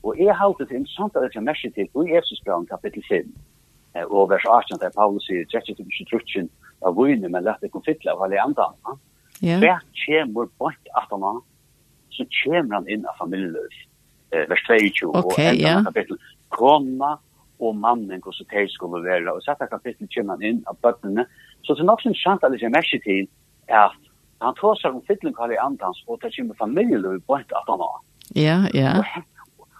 Och 0.00 0.18
är 0.18 0.34
hållt 0.34 0.58
det 0.58 0.76
intressant 0.76 1.16
att 1.16 1.34
jag 1.34 1.44
märker 1.44 1.70
till 1.70 1.88
i 2.08 2.16
Efesbrevet 2.16 2.68
kapitel 2.68 3.02
5 3.08 3.32
og 4.04 4.30
vers 4.30 4.44
18 4.44 4.80
der 4.82 4.94
Paulus 4.94 5.26
sier, 5.28 5.46
trekk 5.50 5.72
ikke 5.72 5.86
til 5.88 6.08
trutsjen 6.10 6.48
av 6.84 6.96
vunne, 6.98 7.28
men 7.28 7.44
lett 7.44 7.62
ikke 7.64 7.84
fytle 7.86 8.12
av 8.12 8.24
alle 8.26 8.40
andre. 8.42 8.70
Ja. 9.44 9.58
Hver 9.62 9.84
kommer 10.04 10.48
bort 10.58 10.90
at 10.96 11.12
han 11.12 11.42
så 12.16 12.24
kommer 12.42 12.78
han 12.78 12.88
inn 12.88 13.04
av 13.04 13.18
familieløs. 13.20 13.76
Eh, 14.32 14.46
vers 14.50 14.62
22 14.66 15.10
okay, 15.12 15.52
og 15.52 15.60
ja. 15.60 15.76
kapittel. 15.84 16.18
Kona 16.54 17.16
og 17.60 17.76
mannen 17.76 18.20
hvordan 18.20 18.36
så 18.36 18.46
til 18.50 18.68
skulle 18.72 19.02
være, 19.04 19.32
og 19.32 19.44
sette 19.44 19.68
kapittel 19.70 20.08
kommer 20.14 20.36
han 20.36 20.48
inn 20.50 20.62
av 20.70 20.78
bøttene. 20.84 21.26
Så 21.64 21.74
det 21.74 21.84
er 21.84 21.90
nok 21.90 22.02
som 22.04 22.16
skjønt 22.16 22.44
at 22.44 22.52
det 22.52 22.64
er 22.64 22.74
mest 22.74 22.96
til 23.04 23.28
at 23.68 23.96
han 24.44 24.56
tar 24.58 24.76
seg 24.80 24.96
om 24.96 25.04
fytlen 25.08 25.34
av 25.36 25.46
alle 25.46 25.60
andre, 25.62 25.92
og 26.06 26.20
det 26.22 26.32
kommer 26.36 26.58
familieløs 26.60 27.22
bort 27.28 27.56
at 27.56 27.72
han 27.72 27.86
Ja, 28.34 28.58
ja. 28.74 28.98
Og 28.98 29.22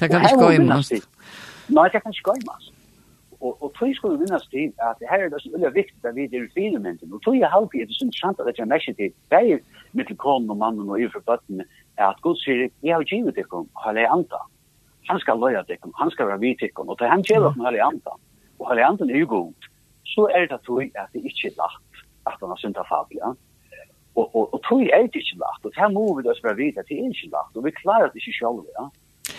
Det 0.00 0.08
kan 0.10 0.24
ikke 0.26 0.38
gå 0.44 0.50
i 0.50 0.60
gøymast. 0.60 1.08
Nei, 1.72 1.88
det 1.92 2.02
kan 2.02 2.14
ikke 2.14 2.28
gå 2.30 2.36
i 2.38 2.44
gøymast. 2.44 2.72
Og, 3.42 3.56
og 3.62 3.72
tog 3.74 3.90
skulle 3.94 4.18
vinnast 4.18 4.50
til 4.50 4.70
at 4.86 4.98
det 5.00 5.08
her 5.10 5.24
er 5.24 5.30
det 5.32 5.40
som 5.42 5.54
er 5.58 5.74
viktig 5.74 6.04
at 6.06 6.14
vi 6.14 6.28
er 6.28 6.44
i 6.44 6.50
firmenten. 6.54 7.12
Og 7.12 7.22
tog 7.24 7.34
jeg 7.38 7.50
halvt 7.50 7.72
det 7.72 7.88
er 7.88 7.98
synes 7.98 8.20
sant 8.22 8.40
at 8.40 8.58
jeg 8.58 8.68
mest 8.70 8.86
til 8.86 9.10
det 9.34 9.40
er 9.54 9.58
mittel 9.98 10.16
konen 10.16 10.50
og 10.50 10.58
mannen 10.62 10.90
og 10.90 11.00
iverfor 11.00 11.24
bøtten 11.26 11.64
at 11.98 12.20
Gud 12.22 12.38
sier, 12.44 12.68
jeg 12.82 12.94
har 12.94 13.04
givet 13.10 13.34
dere 13.36 13.64
halve 13.84 14.06
anta. 14.16 14.40
Han 15.10 15.18
skal 15.18 15.42
løya 15.42 15.64
dere, 15.68 15.90
han 15.98 16.10
skal 16.14 16.30
være 16.30 16.40
vidt 16.44 16.62
dere. 16.62 16.86
Og 16.86 16.98
til 16.98 17.10
han 17.10 17.26
kjeler 17.26 17.50
dere 17.50 17.66
halve 17.66 17.82
anta. 17.90 18.14
Og 18.60 18.68
halve 18.70 18.86
anta 18.86 19.10
er 19.10 19.18
jo 19.18 19.28
god. 19.34 19.70
Så 20.14 20.28
er 20.36 20.46
det 20.46 20.62
tog 20.66 20.82
at 20.82 21.10
det 21.12 21.24
ikke 21.26 21.50
er 21.50 21.58
lagt 21.58 21.92
at 22.26 22.38
han 22.40 22.52
har 22.52 22.60
synd 22.62 22.78
av 22.78 23.08
ja. 23.10 23.34
og 24.14 24.36
og 24.36 24.54
og 24.54 24.60
tog 24.68 24.82
er 24.82 25.06
det 25.06 25.22
ikke 25.22 25.40
lagt 25.42 25.66
og 25.66 25.72
her 25.76 25.88
må 25.90 26.04
vi 26.16 26.22
da 26.26 26.34
vera 26.42 26.54
vita 26.54 26.80
at 26.80 26.88
det 26.88 26.98
er 26.98 27.10
ikke 27.10 27.32
lagt 27.32 27.56
og 27.56 27.64
vi 27.64 27.70
klarer 27.70 28.12
det 28.12 28.22
ikke 28.22 28.38
selv, 28.38 28.66
ja 28.78 28.84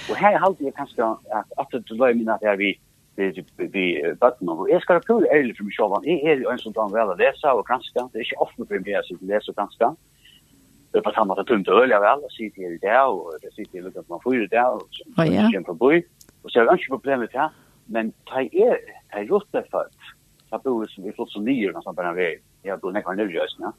Og 0.10 0.16
her 0.20 0.38
har 0.38 0.56
jeg 0.60 0.74
kanskje 0.80 1.12
at 1.38 1.46
at 1.62 1.72
det 1.72 1.98
løy 2.00 2.14
min 2.14 2.30
at 2.30 2.44
vi 2.60 2.74
vi 3.18 3.28
vi 3.76 3.86
button 4.22 4.50
og 4.50 4.70
jeg 4.70 4.82
skal 4.82 5.02
prøve 5.08 5.28
ærlig 5.36 5.56
for 5.58 5.64
meg 5.64 5.76
selv 5.78 6.08
jeg 6.10 6.20
er 6.30 6.42
jo 6.42 6.50
en 6.50 6.64
som 6.64 6.74
tar 6.74 6.90
vel 6.94 7.14
å 7.14 7.20
lese 7.20 7.48
og 7.48 7.66
granske 7.68 8.00
det 8.12 8.20
er 8.20 8.26
ikke 8.28 8.44
ofte 8.46 8.66
for 8.66 8.80
meg 8.86 8.96
å 8.98 9.28
lese 9.32 9.52
og 9.52 9.56
granske 9.56 9.90
på 10.94 11.12
samme 11.14 11.30
måte 11.32 11.46
tungt 11.50 11.70
øl 11.74 11.90
jeg 11.90 12.02
vel. 12.02 12.20
Og 12.26 12.32
sitter 12.32 12.62
her 12.62 12.74
i 12.76 12.82
det 12.86 13.00
og 13.02 13.34
det 13.42 13.54
sitter 13.54 13.82
her 13.82 14.00
at 14.02 14.10
man 14.10 14.22
får 14.26 14.48
det 14.56 14.66
og 14.76 14.82
så 14.94 15.04
kommer 15.16 15.64
på 15.70 15.74
bøy. 15.74 15.98
Og 16.44 16.52
så 16.52 16.60
er 16.60 16.66
det 16.70 16.80
ikke 16.80 16.96
problemet 16.98 17.34
her 17.34 17.50
men 17.88 18.14
det 18.30 18.44
er 18.68 18.78
det 18.78 19.20
er 19.20 19.26
gjort 19.28 19.48
det 19.54 19.66
for 19.72 19.88
ta 20.50 20.58
bor 20.58 20.86
som 20.88 21.04
vi 21.04 21.12
flott 21.16 21.32
som 21.32 21.44
nye 21.46 21.72
når 21.72 21.84
man 21.86 21.96
bare 21.96 22.14
er 22.14 22.20
veien 22.20 22.42
jeg 22.64 22.80
bor 22.82 22.94
nekker 22.96 23.18
nødvendig 23.18 23.74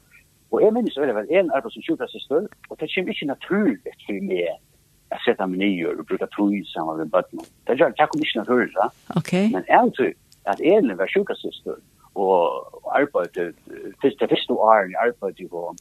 og 0.51 0.61
jeg 0.61 0.73
minnes 0.73 0.97
veldig 0.97 1.15
vel 1.15 1.31
en 1.39 1.51
arbeid 1.51 1.73
som 1.73 1.85
sjukkassister 1.85 2.47
og 2.69 2.79
det 2.79 2.89
kommer 2.93 3.13
ikke 3.13 3.31
naturlig 3.31 3.95
for 4.05 4.27
meg 4.29 4.59
jag 5.15 5.21
sätter 5.33 5.47
mig 5.47 5.59
ner 5.59 5.99
och 5.99 6.05
brukar 6.05 6.27
tro 6.27 6.53
i 6.53 6.65
samma 6.65 6.93
med 6.93 7.07
bötterna. 7.07 7.41
Det 7.63 7.73
gör 7.73 7.89
det, 7.89 7.95
jag 7.97 8.09
kommer 8.09 8.25
inte 8.25 8.41
att 8.41 8.47
höra 8.47 8.65
det. 8.65 8.89
Okej. 9.15 9.49
Men 9.51 9.63
jag 9.67 9.93
tror 9.93 10.13
att 10.43 10.59
Elin 10.59 10.97
var 10.97 11.07
sjukassyster 11.07 11.75
och 12.13 12.95
arbetade, 12.97 13.53
det 14.19 14.27
första 14.27 14.53
åren 14.53 14.91
jag 14.91 15.07
arbetade 15.07 15.47
på 15.47 15.75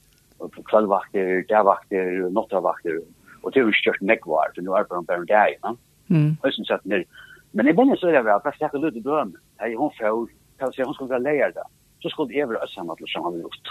kvällvakter, 0.64 1.44
dagvakter, 1.48 2.30
nottavakter. 2.30 3.00
och 3.42 3.50
det 3.52 3.60
har 3.60 3.66
ju 3.66 3.72
kört 3.72 4.00
nekvar, 4.00 4.50
för 4.54 4.62
nu 4.62 4.70
arbetar 4.70 4.94
de 4.94 5.04
bara 5.04 5.16
en 5.16 5.26
dag, 5.26 5.54
va? 5.62 5.76
Mm. 6.10 6.36
Och 6.42 6.54
sen 6.54 6.64
satt 6.64 6.84
ner. 6.84 7.04
Men 7.50 7.68
i 7.68 7.72
början 7.72 7.96
så 7.96 8.06
är 8.06 8.12
det 8.12 8.22
väl, 8.22 8.40
fast 8.40 8.60
jag 8.60 8.68
hade 8.68 8.86
lite 8.86 9.08
dröm. 9.08 9.36
Jag 9.58 9.76
hon 9.76 9.90
får, 9.98 10.28
kan 10.58 10.72
säga 10.72 10.84
hon 10.86 10.94
skulle 10.94 11.08
vara 11.08 11.18
lärda. 11.18 11.62
Så 12.02 12.08
skulle 12.08 12.34
det 12.34 12.44
vara 12.44 12.58
ösamma 12.58 12.96
till 12.96 13.06
som 13.08 13.24
han 13.24 13.32
har 13.32 13.40
gjort. 13.40 13.68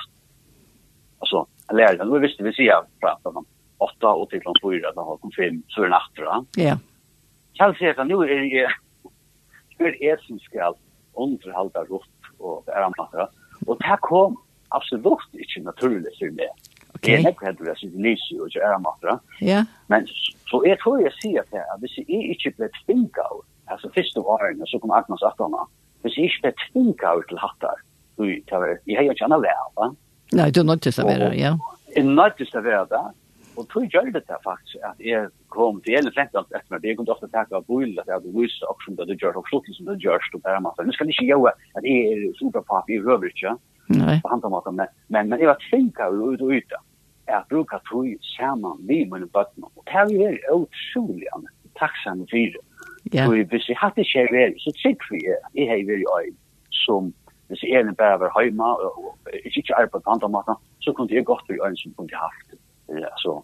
Alltså, 1.19 1.45
lärda, 1.73 2.03
nu 2.03 2.19
visste 2.19 2.43
vi 2.43 2.53
se 2.53 2.71
här 2.71 2.83
framför 2.99 3.29
honom 3.29 3.45
åtta 3.83 4.09
och 4.19 4.29
till 4.29 4.41
klockan 4.41 4.69
fyra 4.69 4.89
eller 4.89 5.03
halv 5.09 5.31
fem 5.37 5.63
så 5.67 5.81
är 5.81 5.85
det 5.85 5.89
natt. 5.89 6.45
Ja. 6.55 6.77
Kan 7.53 7.75
se 7.75 7.89
att 7.89 8.07
nu 8.07 8.13
är 8.13 8.27
det 8.27 8.71
nu 9.79 9.87
är 9.87 9.95
det 9.99 10.21
som 10.21 10.39
ska 10.39 10.73
underhålla 11.13 11.83
rått 11.89 12.19
och 12.37 12.67
är 12.67 12.81
annat. 12.81 13.29
Och 13.65 13.77
det 13.79 13.85
här 13.85 13.97
kom 13.97 14.37
absolut 14.67 15.19
inte 15.33 15.59
naturligt 15.65 16.17
för 16.19 16.31
mig. 16.31 16.49
Okay. 16.95 17.15
Det 17.15 17.21
är 17.21 17.31
nekvært 17.31 17.57
du 17.59 17.69
er 17.69 17.75
sitt 17.75 17.95
lyser 17.99 18.41
og 18.41 18.51
ikke 18.51 18.61
er 18.63 18.77
matra. 18.79 19.17
Ja. 19.41 19.63
Men 19.91 20.05
så 20.49 20.61
jeg 20.67 20.77
tror 20.83 21.01
jeg 21.01 21.11
sier 21.19 21.41
at 21.41 21.55
jeg, 21.57 21.79
hvis 21.81 21.97
jeg 21.97 22.29
ikke 22.35 22.53
ble 22.59 22.69
tvinga 22.83 23.25
av, 23.25 23.41
altså 23.73 23.89
først 23.95 24.19
årene, 24.21 24.67
så 24.69 24.79
kom 24.79 24.93
Agnes 24.95 25.25
Atana, 25.25 25.65
hvis 26.05 26.15
jeg 26.17 26.29
ikke 26.29 26.45
ble 26.45 26.53
tvinga 26.61 27.09
av 27.09 27.23
til 27.29 27.41
hattar, 27.41 27.81
jeg 28.21 28.97
har 28.97 29.07
jo 29.07 29.15
ikke 29.15 29.27
annet 29.27 29.43
vær, 29.43 29.65
va? 29.79 29.89
Nei, 30.37 30.47
du 30.53 30.61
er 30.61 30.69
nødt 30.69 30.85
til 30.85 30.93
å 31.01 31.07
være, 31.09 31.31
ja. 31.37 31.55
Jeg 31.95 32.05
er 32.05 32.13
nødt 32.21 32.39
til 32.39 32.59
å 32.59 32.63
være 32.63 32.85
det, 32.93 33.03
Og 33.57 33.67
tog 33.69 33.85
gjør 33.93 34.09
det 34.09 34.23
det 34.27 34.39
faktisk, 34.43 34.79
at 34.89 35.01
jeg 35.03 35.27
kom 35.53 35.81
til 35.81 35.97
hele 35.97 36.11
fremd 36.15 36.37
alt 36.39 36.55
etter 36.55 36.71
meg, 36.73 36.81
det 36.81 36.89
jeg 36.89 36.97
kunne 36.99 37.13
ofte 37.13 37.29
takke 37.33 37.57
av 37.59 37.67
bøyla, 37.69 38.01
at 38.01 38.09
jeg 38.09 38.15
hadde 38.17 38.33
vise 38.37 38.71
som 38.85 38.97
det 38.97 39.19
gjør, 39.21 39.37
og 39.41 39.49
slutt 39.49 39.69
som 39.77 39.89
det 39.91 39.99
gjør, 40.01 40.25
og 40.33 40.41
bare 40.45 40.63
masse. 40.65 40.85
Nå 40.87 40.95
skal 40.95 41.11
jeg 41.11 41.17
ikke 41.17 41.29
gjøre 41.33 41.53
at 41.77 41.85
jeg 41.85 42.07
er 42.09 42.23
superpap 42.39 42.89
i 42.89 42.99
røver 43.03 43.29
ikke, 43.29 43.53
Nei. 43.93 44.17
på 44.23 44.33
andre 44.33 44.49
måter, 44.49 44.73
men, 44.73 44.91
men, 45.13 45.29
men 45.29 45.43
jeg 45.43 45.51
var 45.51 45.61
tvinka 45.69 46.09
ut 46.09 46.41
og 46.41 46.53
ute, 46.57 46.81
jeg 47.29 47.47
bruker 47.49 47.83
tog 47.89 48.07
sammen 48.33 48.79
vi 48.87 49.03
mine 49.11 49.29
bøttene, 49.35 49.69
og 49.69 49.85
det 49.87 50.01
er 50.01 50.39
jo 50.49 50.63
utrolig 50.65 51.29
takksom 51.79 52.25
for 52.31 52.55
det. 52.55 52.63
Ja. 53.13 53.27
Og 53.27 53.37
hvis 53.51 53.67
jeg 53.69 53.77
hadde 53.77 54.01
ikke 54.01 54.31
vært, 54.31 54.57
så 54.63 54.73
trygg 54.79 55.03
for 55.07 55.19
jeg, 55.19 55.37
jeg 55.59 55.69
har 55.69 55.85
vært 55.89 56.03
i 56.03 56.09
øyne, 56.17 56.39
som 56.85 57.13
hvis 57.51 57.63
jeg 57.67 57.85
er 57.85 57.95
bare 57.99 58.19
var 58.23 58.33
hjemme, 58.41 58.65
og 58.65 59.33
ikke 59.45 59.75
arbeid 59.77 60.01
på 60.01 60.13
andre 60.15 60.29
måter, 60.35 60.59
så 60.81 60.93
kunne 60.95 61.13
jeg 61.13 61.25
godt 61.27 61.45
være 61.49 61.67
øyne 61.67 61.77
som 61.77 61.93
kunne 61.97 62.23
haft 62.25 62.51
det 62.51 62.62
alltså 63.11 63.43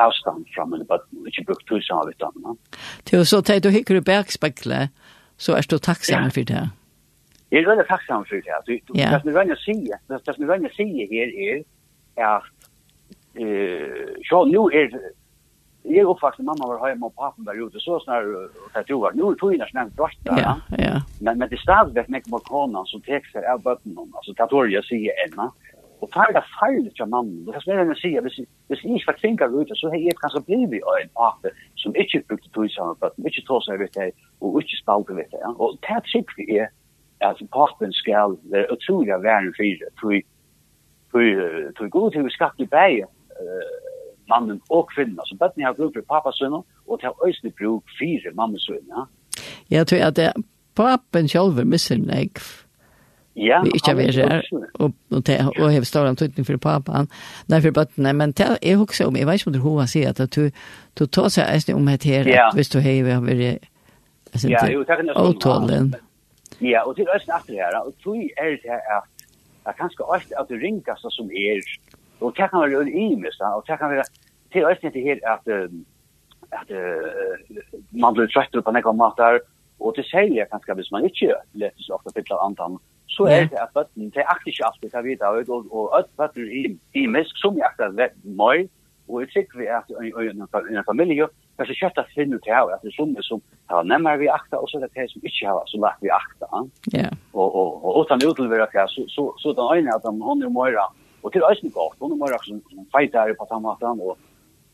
avstånd 0.00 0.46
från 0.48 0.70
men 0.70 0.86
bara 0.86 1.00
inte 1.26 1.42
brukt 1.46 1.72
hus 1.72 1.90
av 1.90 2.10
utan. 2.10 2.56
Till 3.04 3.26
så 3.26 3.42
tar 3.42 3.60
du 3.60 3.70
hickar 3.70 3.94
i 3.94 4.00
bergsbackle 4.00 4.88
så 5.36 5.52
är 5.52 5.64
du 5.68 5.78
tacksam 5.78 6.30
för 6.30 6.44
det. 6.44 6.68
Jag 7.48 7.62
är 7.62 7.66
väldigt 7.66 7.86
tacksam 7.86 8.24
för 8.24 8.42
det. 8.44 8.50
Alltså 8.50 8.72
det 8.72 9.20
som 9.20 9.30
jag 9.30 9.46
vill 9.46 9.56
säga, 9.56 9.98
det 10.08 10.34
som 10.34 10.48
jag 10.48 10.58
vill 10.58 10.70
säga 10.76 11.06
här 11.10 11.28
är 11.38 11.64
att 12.24 12.44
eh 13.34 14.22
så 14.28 14.44
nu 14.44 14.78
är 14.78 15.00
Jag 15.86 16.10
uppfattade 16.10 16.42
mamma 16.42 16.66
var 16.66 16.88
hemma 16.88 17.06
och 17.06 17.14
pappa 17.14 17.42
var 17.42 17.66
ute 17.66 17.80
så 17.80 18.00
snar 18.00 18.22
och 18.34 18.50
jag 18.74 18.86
tror 18.86 19.08
att 19.08 19.14
nu 19.14 19.22
är 19.22 19.34
tog 19.34 19.54
innan 19.54 19.68
snämt 19.68 19.96
bort 19.96 20.16
Ja, 20.22 20.56
ja. 20.78 21.02
Men, 21.20 21.38
men 21.38 21.48
det 21.48 21.58
stavs 21.58 21.92
vet 21.96 22.08
mycket 22.08 22.28
mot 22.28 22.48
honom 22.48 22.86
som 22.86 23.00
texter 23.00 23.52
av 23.52 23.62
bötten. 23.62 23.96
Alltså 24.14 24.32
det 24.32 24.46
tror 24.46 24.70
jag 24.70 24.84
säger 24.84 25.12
ena. 25.26 25.52
Och 26.04 26.10
tar 26.10 26.32
det 26.32 26.44
fel 26.60 26.94
till 26.94 27.06
mannen. 27.06 27.44
Det 27.44 27.72
är 27.72 27.84
när 27.84 27.94
säger 27.94 28.20
hvis 28.22 28.38
hvis 28.68 28.84
ni 28.84 28.98
ska 28.98 29.12
tänka 29.12 29.46
ut 29.46 29.68
så 29.74 29.88
har 29.88 30.08
är 30.08 30.12
kanske 30.22 30.40
blivit 30.40 30.70
vi 30.70 30.78
en 31.02 31.10
ape 31.12 31.48
som 31.74 31.96
inte 31.96 32.22
brukte 32.28 32.48
tog 32.48 32.70
sig 32.70 32.82
av 32.82 32.96
att 33.00 33.18
mycket 33.18 33.46
tar 33.46 33.60
sig 33.60 33.78
vet 33.78 34.14
och 34.38 34.62
inte 34.62 34.76
spalter 34.82 35.14
vet 35.14 35.32
ja. 35.32 35.54
Och 35.58 35.76
det 35.80 36.00
tycker 36.12 36.34
vi 36.36 36.58
är 36.58 36.68
att 37.18 37.50
parten 37.50 37.92
ska 37.92 38.36
det 38.42 38.70
otroliga 38.72 39.18
värden 39.18 39.52
för 39.56 39.62
det 39.62 39.90
tror 40.00 40.22
tror 41.10 41.74
tror 41.76 41.88
god 41.88 42.14
hur 42.14 42.28
skatt 42.28 42.54
i 42.56 42.66
bäge 42.66 43.06
mannen 44.28 44.60
och 44.68 44.90
kvinnan. 44.90 45.24
Så 45.24 45.36
bättre 45.36 45.62
har 45.62 45.74
bruk 45.74 45.94
för 45.94 46.02
pappa 46.02 46.32
söner 46.32 46.62
och 46.86 46.98
det 47.00 47.06
har 47.06 47.28
ösligt 47.28 47.56
bruk 47.56 47.84
för 47.98 48.34
mamma 48.34 48.58
söner. 48.58 49.06
Ja, 49.66 49.84
tror 49.84 50.00
jag 50.00 50.08
att 50.08 50.34
pappen 50.74 51.28
själv 51.28 51.66
missar 51.66 51.96
mig. 51.96 52.30
Ja, 53.36 53.62
vi 53.62 53.70
ikke 53.74 53.90
er 53.90 54.12
her, 54.12 54.42
og, 54.74 54.92
og, 55.10 55.24
te, 55.26 55.34
og 55.58 55.72
har 55.72 55.82
større 55.82 56.12
antydning 56.12 56.46
for 56.46 56.58
papan, 56.62 57.08
nei, 57.50 57.58
for 57.64 57.74
bøttene, 57.74 58.12
men 58.14 58.30
det 58.30 58.46
er 58.62 58.78
også 58.78 59.08
om, 59.08 59.16
jeg 59.18 59.26
vet 59.26 59.40
ikke 59.40 59.50
om 59.50 59.56
du 59.56 59.62
har 59.64 59.88
sier, 59.90 60.12
at 60.14 60.36
du, 60.36 60.50
du 60.94 61.06
tar 61.06 61.26
seg 61.34 61.50
eisen 61.50 61.74
om 61.74 61.88
et 61.90 62.06
her, 62.06 62.30
ja. 62.30 62.44
hvis 62.54 62.70
du 62.70 62.78
har 62.84 63.24
vært, 63.26 63.66
altså, 64.30 64.52
ja, 64.52 64.62
jo, 64.70 64.84
takk, 64.86 65.02
åtålen. 65.18 65.90
Ja, 66.62 66.84
og 66.86 66.94
til 66.94 67.10
østen 67.10 67.34
etter 67.34 67.58
her, 67.58 67.80
og 67.80 67.90
tog 68.04 68.22
er 68.38 68.54
det 68.62 68.78
at, 68.98 69.26
at 69.66 69.76
kanskje 69.82 70.06
alt 70.14 70.32
at 70.38 70.46
du 70.48 70.54
ringkast 70.62 71.10
som 71.10 71.26
er, 71.34 71.58
og 72.20 72.36
det 72.38 72.46
kan 72.50 72.62
være 72.62 72.86
en 72.86 72.94
imes, 72.94 73.40
og 73.40 73.66
det 73.66 73.78
kan 73.82 73.90
være, 73.90 74.06
til 74.54 74.70
østen 74.70 74.92
etter 74.92 75.08
her, 75.10 75.18
at, 75.34 75.52
at 76.54 76.70
uh, 76.70 77.58
man 77.90 78.14
blir 78.14 78.30
trøttere 78.30 78.62
på 78.62 78.78
nekka 78.78 78.94
matar, 78.94 79.42
og 79.82 79.94
til 79.98 80.06
særlig 80.06 80.46
kanskje 80.52 80.78
hvis 80.78 80.94
man 80.94 81.04
ikke 81.10 81.34
letes 81.58 81.90
ofte 81.90 82.14
pittler 82.14 82.38
antan, 82.46 82.78
så 83.06 83.26
er 83.30 83.44
det 83.50 83.58
at 83.60 83.74
bøtten, 83.74 84.10
det 84.14 84.22
er 84.22 84.30
akkurat 84.32 84.52
ikke 84.52 84.66
alltid 84.66 84.90
det 84.94 85.04
vidt 85.04 85.22
av, 85.22 85.36
og, 85.48 85.66
og 85.70 85.98
at 85.98 86.08
bøtten 86.18 86.48
i, 86.48 86.64
i 86.98 87.06
misk, 87.06 87.36
som 87.42 87.56
jeg 87.58 87.68
akkurat 87.68 88.16
møy, 88.24 88.66
og 89.08 89.20
jeg 89.20 89.32
sikker 89.34 89.60
vi 89.60 89.66
at 89.68 89.90
i 90.00 90.12
en 90.32 90.86
familie, 90.88 91.28
men 91.58 91.68
så 91.68 91.76
kjøtt 91.76 92.00
at 92.00 92.12
finner 92.16 92.40
til 92.42 92.56
at 92.56 92.82
det 92.82 92.90
er 92.90 92.96
som 92.96 93.12
som 93.22 93.42
har 93.70 93.84
nemmere 93.86 94.18
vi 94.22 94.30
akta, 94.32 94.56
og 94.56 94.68
så 94.68 94.78
er 94.78 94.86
det 94.86 94.94
det 94.96 95.10
som 95.12 95.26
ikke 95.28 95.46
har 95.46 95.68
så 95.70 95.80
lagt 95.84 96.02
vi 96.02 96.10
akta. 96.10 96.48
Ja. 96.94 97.10
Og, 97.32 97.46
og, 97.46 97.84
og, 97.84 97.90
og 97.96 98.00
utan 98.04 98.24
utlevere 98.26 98.66
til, 98.72 98.88
så, 98.94 99.04
så, 99.14 99.24
så 99.42 99.52
den 99.58 99.68
øyne 99.76 99.94
at 99.94 100.08
hun 100.08 100.42
er 100.42 100.54
møyra, 100.58 100.88
og 101.22 101.32
til 101.32 101.44
øyne 101.50 101.70
godt, 101.76 102.00
hun 102.00 102.16
er 102.16 102.22
møyra 102.22 102.40
som 102.46 102.62
som 102.72 102.88
feitere 102.96 103.36
på 103.38 103.46
tannmaten, 103.50 104.00
og, 104.00 104.16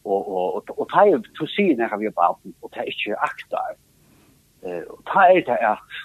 og, 0.04 0.20
og, 0.28 0.54
og, 0.54 0.54
og, 0.54 0.80
og 0.80 0.90
ta 0.94 1.04
er 1.10 1.20
to 1.38 1.46
sier 1.56 1.76
når 1.76 1.98
vi 1.98 2.06
er 2.08 2.16
på 2.16 2.30
og 2.62 2.72
ta 2.72 2.80
er 2.80 2.92
ikke 2.94 3.18
akta. 3.28 3.66
Og 4.94 5.00
ta 5.10 5.26
er 5.34 5.42
det 5.48 5.58
at 5.74 6.00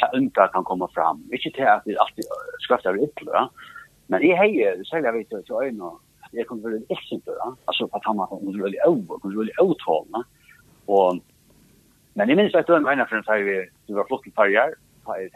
ta 0.00 0.16
ynka 0.16 0.48
kan 0.48 0.64
komma 0.64 0.88
fram. 0.94 1.22
Inte 1.32 1.50
til 1.50 1.62
att 1.62 1.82
vi 1.84 1.96
alltid 1.96 2.24
skrattar 2.58 3.04
ut, 3.04 3.18
va? 3.26 3.48
Men 4.06 4.22
i 4.22 4.32
hei, 4.34 4.84
så 4.84 4.96
jag 4.96 5.12
vet 5.12 5.32
att 5.32 5.48
jag 5.48 5.74
nå 5.74 6.00
jag 6.32 6.46
kommer 6.46 6.62
väl 6.62 6.82
ett 6.82 6.90
exempel, 6.90 7.34
va? 7.34 7.56
Alltså 7.64 7.88
på 7.88 7.98
tamma 7.98 8.24
hon 8.24 8.52
skulle 8.52 8.62
veldig 8.62 8.80
över, 8.86 9.18
hon 9.22 9.30
skulle 9.30 9.38
veldig 9.38 9.60
uttala. 9.60 10.24
Och 10.86 11.18
men 12.14 12.28
jeg 12.28 12.36
minns 12.36 12.54
at 12.54 12.66
det 12.66 12.78
var 12.78 12.92
en 12.92 13.06
från 13.06 13.22
så 13.24 13.32
vi 13.32 13.68
det 13.86 13.94
var 13.94 14.04
flott 14.04 14.34
par 14.34 14.48
år. 14.48 14.74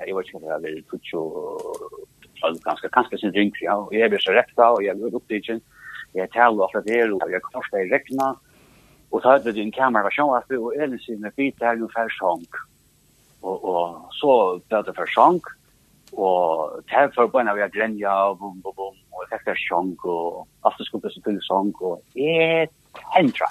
jeg 0.06 0.14
vet 0.16 0.26
inte 0.26 0.46
vad 0.46 0.62
det 0.62 0.68
är 0.68 0.82
tutsi 0.90 1.16
og 1.16 1.60
ganske, 2.64 2.88
ganske 2.88 3.18
sin 3.18 3.32
drink 3.32 3.54
ja 3.62 3.74
och 3.74 3.94
jeg 3.94 4.10
blir 4.10 4.18
så 4.18 4.32
rätt 4.32 4.58
och 4.58 4.82
jag 4.82 4.96
blir 4.96 5.14
upptagen. 5.14 5.60
Jag 6.12 6.30
talar 6.30 6.64
alt 6.64 6.86
det 6.86 7.12
och 7.12 7.30
jag 7.30 7.42
korsar 7.42 7.78
i 7.78 7.90
rekna, 7.90 8.36
Och 9.14 9.22
så 9.22 9.28
hade 9.28 9.52
vi 9.52 9.62
en 9.62 9.72
kamera 9.72 10.02
var 10.02 10.10
sjön 10.10 10.58
og 10.58 10.76
Elin 10.76 10.98
sin 10.98 11.20
med 11.20 11.32
bit 11.36 11.58
där 11.58 11.74
ungefär 11.74 12.08
sjönk 12.08 12.54
og, 13.44 13.64
og 13.68 14.16
så 14.18 14.32
ble 14.68 14.80
det 14.86 14.94
for 14.96 15.10
sjang, 15.14 15.40
og 16.14 16.80
til 16.90 17.10
for 17.14 17.30
på 17.30 17.42
vi 17.44 17.64
har 17.64 17.72
grenja, 17.74 18.14
og 18.30 18.38
bum, 18.38 18.60
bum, 18.64 18.74
bom, 18.78 18.96
og 19.12 19.24
jeg 19.24 19.42
fikk 19.46 19.62
sjang, 19.66 19.94
og 20.04 20.46
alt 20.64 20.78
det 20.80 20.86
skulle 20.88 21.04
bli 21.04 21.14
så 21.14 21.24
til 21.26 21.40
sjang, 21.48 21.72
og 21.80 22.00
et 22.16 23.02
hendra. 23.16 23.50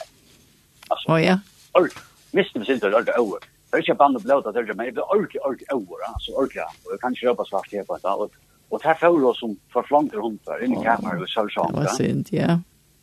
Altså, 0.89 1.05
oh, 1.13 1.19
ja. 1.21 1.37
Or, 1.77 1.89
miste 2.33 2.59
vi 2.59 2.69
sinter 2.69 2.93
ordentlig 2.93 3.19
over. 3.19 3.43
Det 3.43 3.79
er 3.79 3.85
ikke 3.85 3.99
band 4.01 4.19
og 4.19 4.25
blåta, 4.25 4.51
det 4.53 4.61
er 4.61 4.75
men 4.77 4.89
jeg 4.89 4.97
ble 4.97 5.05
ordentlig, 5.09 5.41
ordentlig 5.41 5.69
over, 5.73 6.01
altså 6.09 6.35
ordentlig, 6.37 6.65
og 6.85 6.91
jeg 6.93 6.99
kan 7.01 7.15
ikke 7.15 7.29
røpe 7.29 7.45
svart 7.49 7.71
her 7.71 7.87
på 7.87 7.97
en 7.97 8.05
dag, 8.05 8.27
og 8.73 8.81
det 8.81 8.89
er 8.89 8.99
for 9.01 9.25
oss 9.29 9.41
som 9.41 9.57
forflanker 9.73 10.21
hundar, 10.21 10.61
inn 10.65 10.77
i 10.77 10.83
kameran, 10.85 11.21
og 11.21 11.29
sølvsjang. 11.29 11.73
Det 11.73 11.85
var 11.85 11.97
synd, 11.97 12.31
ja. 12.33 12.57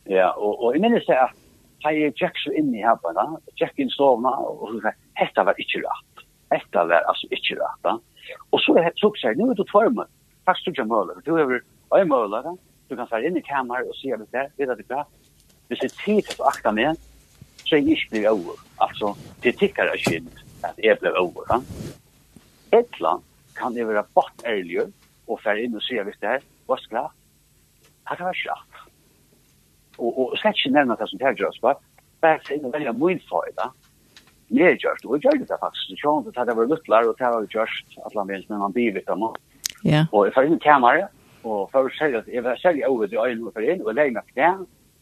Ja, 0.09 0.31
og, 0.35 0.63
og 0.63 0.73
jeg 0.75 0.81
minnes 0.83 1.05
det 1.07 1.15
at 1.15 1.37
jeg 1.85 2.13
Jack 2.19 2.37
så 2.41 2.51
inn 2.57 2.73
i 2.75 2.83
her 2.83 2.97
på 3.01 3.11
en 3.11 3.19
dag, 3.19 3.35
tjekk 3.59 3.79
inn 3.81 3.91
sovna, 3.93 4.33
og 4.37 4.81
hette 5.19 5.45
var 5.47 5.59
ikke 5.61 5.83
rett. 5.85 6.10
Etta 6.51 6.85
var 6.85 7.01
alltså 7.01 7.27
inte 7.29 7.53
rätt. 7.55 8.01
Og 8.49 8.59
så 8.61 8.75
er 8.77 8.83
det 8.83 8.91
så 8.95 9.11
sier, 9.11 9.33
säger 9.33 9.45
nu 9.45 9.53
då 9.53 9.63
tvärmen. 9.63 10.07
Fast 10.45 10.65
du 10.65 10.71
jamålar. 10.71 11.15
Du 11.25 11.35
er 11.37 11.61
jo 11.99 12.05
målare. 12.05 12.57
Du 12.87 12.95
kan 12.95 13.07
fara 13.07 13.23
inn 13.23 13.37
i 13.37 13.41
kammaren 13.41 13.89
och 13.89 13.95
se 13.95 14.15
det 14.15 14.31
där. 14.31 14.49
Vet 14.57 14.77
du 14.77 14.83
det? 14.87 15.05
Vi 15.67 15.75
ser 15.75 15.91
tid 16.05 16.25
å 16.39 16.43
akta 16.43 16.71
med. 16.71 16.97
Så 17.63 17.75
er 17.75 17.79
jeg 17.79 17.97
ikke 17.97 18.09
blitt 18.11 18.27
over. 18.27 18.59
Altså, 18.81 19.15
det 19.43 19.57
tickar 19.59 19.85
jag 19.85 20.23
at 20.63 20.77
jeg 20.77 20.99
ble 20.99 21.11
over. 21.19 21.41
över. 21.41 21.61
Ja? 22.71 22.79
Ettland 22.79 23.23
kan 23.55 23.73
det 23.73 23.87
være 23.87 24.03
bort 24.13 24.45
ærlig 24.45 24.93
og 25.27 25.39
fære 25.43 25.63
inn 25.63 25.75
og 25.75 25.77
och 25.77 25.83
se 25.83 26.03
det 26.03 26.23
er, 26.23 26.41
hva 26.67 26.77
skal 26.77 26.97
jeg? 26.97 27.09
Det 28.17 28.25
var 28.25 28.33
skratt. 28.33 28.73
Og, 29.97 30.19
og 30.19 30.37
slett 30.37 30.57
ikke 30.57 30.73
nevne 30.73 30.95
det 30.99 31.09
som 31.09 31.17
det 31.17 31.25
här 31.25 31.35
görs. 31.35 31.61
Bara, 31.61 31.75
bara 32.21 32.39
välja 32.71 32.93
min 32.93 33.19
fara 33.29 33.71
jeg 34.51 34.67
har 34.67 34.77
gjort, 34.83 35.05
og 35.05 35.15
jeg 35.15 35.21
gjør 35.23 35.39
det 35.39 35.57
faktisk 35.61 35.95
ikke, 35.95 36.09
og 36.09 36.25
det 36.35 36.55
var 36.57 36.67
luttler, 36.67 37.07
og 37.07 37.15
det 37.19 37.27
var 37.33 37.47
jeg 37.53 38.05
at 38.05 38.17
han 38.17 38.27
minst, 38.27 38.49
men 38.49 38.61
han 38.61 38.73
blir 38.75 39.01
av 39.07 39.19
noe. 39.19 39.33
Ja. 39.83 40.05
Og 40.11 40.27
jeg 40.27 40.33
får 40.35 40.49
inn 40.49 40.57
i 40.59 40.63
kamera, 40.65 41.07
og 41.43 41.69
for 41.71 41.87
å 41.87 41.93
si 41.95 42.09
at 42.19 42.27
jeg 42.29 42.43
var 42.45 42.59
selv 42.61 42.83
over 42.89 43.07
til 43.07 43.21
øynene 43.21 43.47
og 43.47 43.55
for 43.55 43.65
inn, 43.65 43.81
og 43.85 43.95
legger 43.95 44.17
meg 44.19 44.27
til 44.29 44.41
det, 44.41 44.51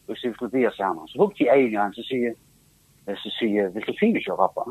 og 0.08 0.18
så 0.18 0.32
skulle 0.34 0.52
det 0.54 0.72
sammen. 0.76 1.08
Så 1.10 1.20
hukte 1.20 1.46
jeg 1.46 1.66
inn 1.66 1.74
i 1.74 1.80
han, 1.80 1.94
så 1.96 2.06
sier 2.06 2.38
så 3.10 3.30
sier 3.34 3.72
vil 3.74 3.82
du 3.82 3.94
fyre 3.98 4.20
ikke, 4.20 4.36
pappa? 4.38 4.70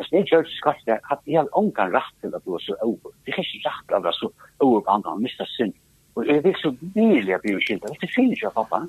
Altså, 0.00 0.10
det 0.12 0.20
gjør 0.28 0.42
det 0.44 0.56
skatt 0.56 0.82
der, 0.88 0.98
at 1.12 1.20
jeg 1.26 1.38
har 1.38 1.48
ångan 1.56 1.94
rett 1.94 2.14
til 2.20 2.34
at 2.36 2.44
du 2.44 2.54
er 2.56 2.62
så 2.64 2.76
over. 2.84 3.14
Det 3.24 3.32
er 3.32 3.40
ikke 3.40 3.62
rett 3.64 3.86
til 3.88 3.96
at 3.96 4.04
du 4.04 4.08
er 4.10 4.16
så 4.18 4.28
over 4.60 4.80
på 4.80 4.92
andre, 4.92 5.14
han 5.14 5.24
mister 5.24 5.48
synd. 5.48 5.72
Og 6.16 6.26
jeg 6.28 6.44
vil 6.44 6.56
så 6.60 6.74
virkelig 6.80 7.34
at 7.34 7.44
du 7.46 7.54
er 7.54 7.64
skilt, 7.64 7.84
vil 7.88 8.00
du 8.02 8.12
fyre 8.14 8.36
ikke, 8.36 8.52
pappa? 8.58 8.82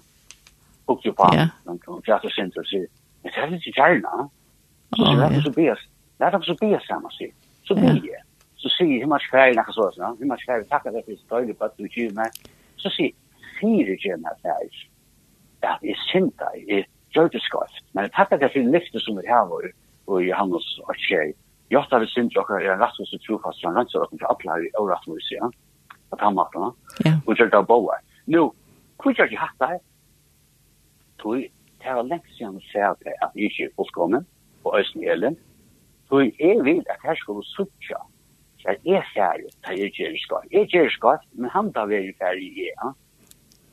Hukte 0.89 1.07
jo 1.07 1.15
på 1.15 1.29
han, 1.31 1.51
og 1.67 2.03
jeg 2.07 2.15
har 2.15 2.23
så 2.25 2.33
synd 2.35 2.51
til 2.51 2.63
å 2.63 2.67
si, 2.67 2.81
men 3.23 3.33
det 3.35 3.43
er 3.43 3.51
litt 3.53 3.67
gjerne, 3.71 4.27
Så 4.95 5.05
sier 5.05 5.21
jag 5.21 5.43
så 5.43 5.51
ber. 5.51 5.79
Låt 6.19 6.33
oss 6.33 6.59
be 6.59 6.79
samman 6.87 7.11
sig. 7.11 7.33
Så 7.63 7.75
ber. 7.75 8.01
Så 8.55 8.69
säger 8.69 8.99
hur 8.99 9.13
mycket 9.13 9.31
färg 9.31 9.53
när 9.55 9.63
så 9.63 9.91
så. 9.91 10.15
Hur 10.19 10.25
mycket 10.25 10.45
färg 10.45 10.65
tackar 10.65 10.91
det 10.91 11.03
för 11.05 11.15
stöd 11.15 11.59
på 11.59 11.65
att 11.65 11.77
du 11.77 11.87
ger 11.91 12.11
mig. 12.11 12.29
Så 12.75 12.89
säger 12.89 13.11
fyra 13.61 13.95
gärna 14.05 14.29
färg. 14.43 14.69
Ja, 15.61 15.77
det 15.81 15.91
är 15.91 15.99
synd 16.11 16.33
det 16.37 16.73
Är 16.73 16.85
jordeskrift. 17.09 17.85
Men 17.91 18.09
tackar 18.09 18.37
det 18.37 18.49
för 18.49 18.59
lyfte 18.59 18.99
som 18.99 19.17
vi 19.17 19.27
har 19.27 19.53
och 19.53 19.61
och 20.05 20.23
Johannes 20.23 20.79
och 20.79 20.95
tjej. 20.95 21.33
Jag 21.67 21.89
tar 21.89 21.99
det 21.99 22.07
synd 22.07 22.31
jag 22.33 22.65
är 22.65 22.77
rätt 22.77 22.95
så 22.95 23.17
tro 23.17 23.39
fast 23.43 23.61
från 23.61 23.75
rätt 23.75 23.89
så 23.89 24.03
att 24.03 24.09
jag 24.11 24.31
applar 24.31 24.65
i 24.67 24.69
orat 24.79 25.07
nu 25.07 25.19
ser. 25.19 25.51
Att 26.09 26.19
han 26.19 26.35
matar. 26.35 26.73
Ja. 27.03 27.19
Och 27.25 27.33
jag 27.37 27.51
tar 27.51 27.63
boa. 27.63 27.95
Nu, 28.25 28.49
hur 29.03 29.13
gör 29.17 29.27
jag 29.31 29.39
hatta? 29.39 29.79
Tui, 31.23 31.51
det 31.83 31.93
var 31.93 32.03
länge 32.03 32.21
sedan 32.37 32.53
jag 32.53 32.83
sa 32.83 32.91
att 32.91 32.97
jag 33.01 33.43
inte 33.43 33.63
är 33.63 33.69
fullkommen. 33.75 34.19
Mm 34.19 34.40
og 34.63 34.79
Øysten 34.79 35.03
Elen, 35.03 35.37
så 36.09 36.19
jeg 36.19 36.63
vil 36.63 36.83
at 36.89 36.99
her 37.03 37.15
skulle 37.15 37.43
suttja, 37.45 37.99
så 38.61 38.75
jeg 38.85 38.97
er 38.97 39.05
ferdig, 39.13 39.51
da 39.65 39.75
jeg 39.77 39.91
gjør 39.97 40.17
skatt. 40.25 40.49
Jeg 40.51 40.67
gjør 40.73 40.89
skatt, 40.97 41.23
men 41.33 41.49
han 41.49 41.71
da 41.75 41.85
vil 41.89 42.09
jeg 42.09 42.17
ferdig 42.21 42.49
i 42.51 42.67
jeg. 42.67 42.91